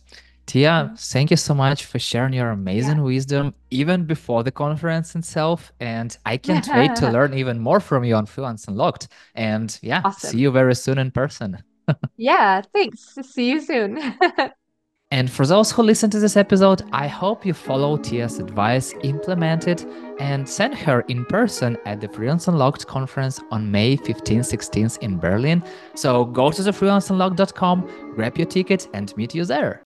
Tia, 0.53 0.69
mm-hmm. 0.69 0.95
thank 0.97 1.31
you 1.31 1.39
so 1.39 1.55
much 1.55 1.87
for 1.87 1.99
sharing 1.99 2.35
your 2.35 2.51
amazing 2.51 2.99
yeah. 2.99 3.05
wisdom 3.05 3.55
even 3.71 4.05
before 4.05 4.43
the 4.43 4.51
conference 4.51 5.17
itself. 5.17 5.73
And 5.81 6.15
I 6.27 6.37
can't 6.37 6.69
wait 6.69 6.95
to 6.97 7.11
learn 7.17 7.33
even 7.33 7.59
more 7.59 7.81
from 7.81 8.05
you 8.05 8.17
on 8.17 8.27
Freelance 8.27 8.69
Unlocked. 8.69 9.09
And 9.35 9.79
yeah, 9.81 10.03
awesome. 10.05 10.29
see 10.29 10.41
you 10.41 10.51
very 10.51 10.75
soon 10.75 10.99
in 10.99 11.11
person. 11.11 11.57
yeah, 12.19 12.61
thanks. 12.75 13.17
See 13.23 13.49
you 13.49 13.63
soon. 13.63 13.99
and 15.11 15.31
for 15.31 15.47
those 15.47 15.73
who 15.73 15.85
listen 15.85 16.11
to 16.11 16.21
this 16.21 16.37
episode, 16.37 16.83
I 16.93 17.07
hope 17.07 17.47
you 17.47 17.55
follow 17.55 17.97
Tia's 17.97 18.39
advice, 18.39 18.93
implement 19.05 19.69
it, 19.69 19.87
and 20.21 20.47
send 20.47 20.75
her 20.75 21.01
in 21.09 21.25
person 21.25 21.79
at 21.87 22.03
the 22.03 22.09
Freelance 22.09 22.47
Unlocked 22.47 22.87
conference 22.87 23.41
on 23.51 23.71
May 23.71 23.97
15th, 23.97 24.53
16th 24.53 24.99
in 24.99 25.19
Berlin. 25.19 25.65
So 25.95 26.27
go 26.27 26.51
to 26.51 26.63
the 26.63 26.73
freelanceunlocked.com, 26.73 28.13
grab 28.17 28.37
your 28.37 28.47
ticket, 28.47 28.87
and 28.93 29.17
meet 29.17 29.35
you 29.35 29.47
there. 29.47 29.83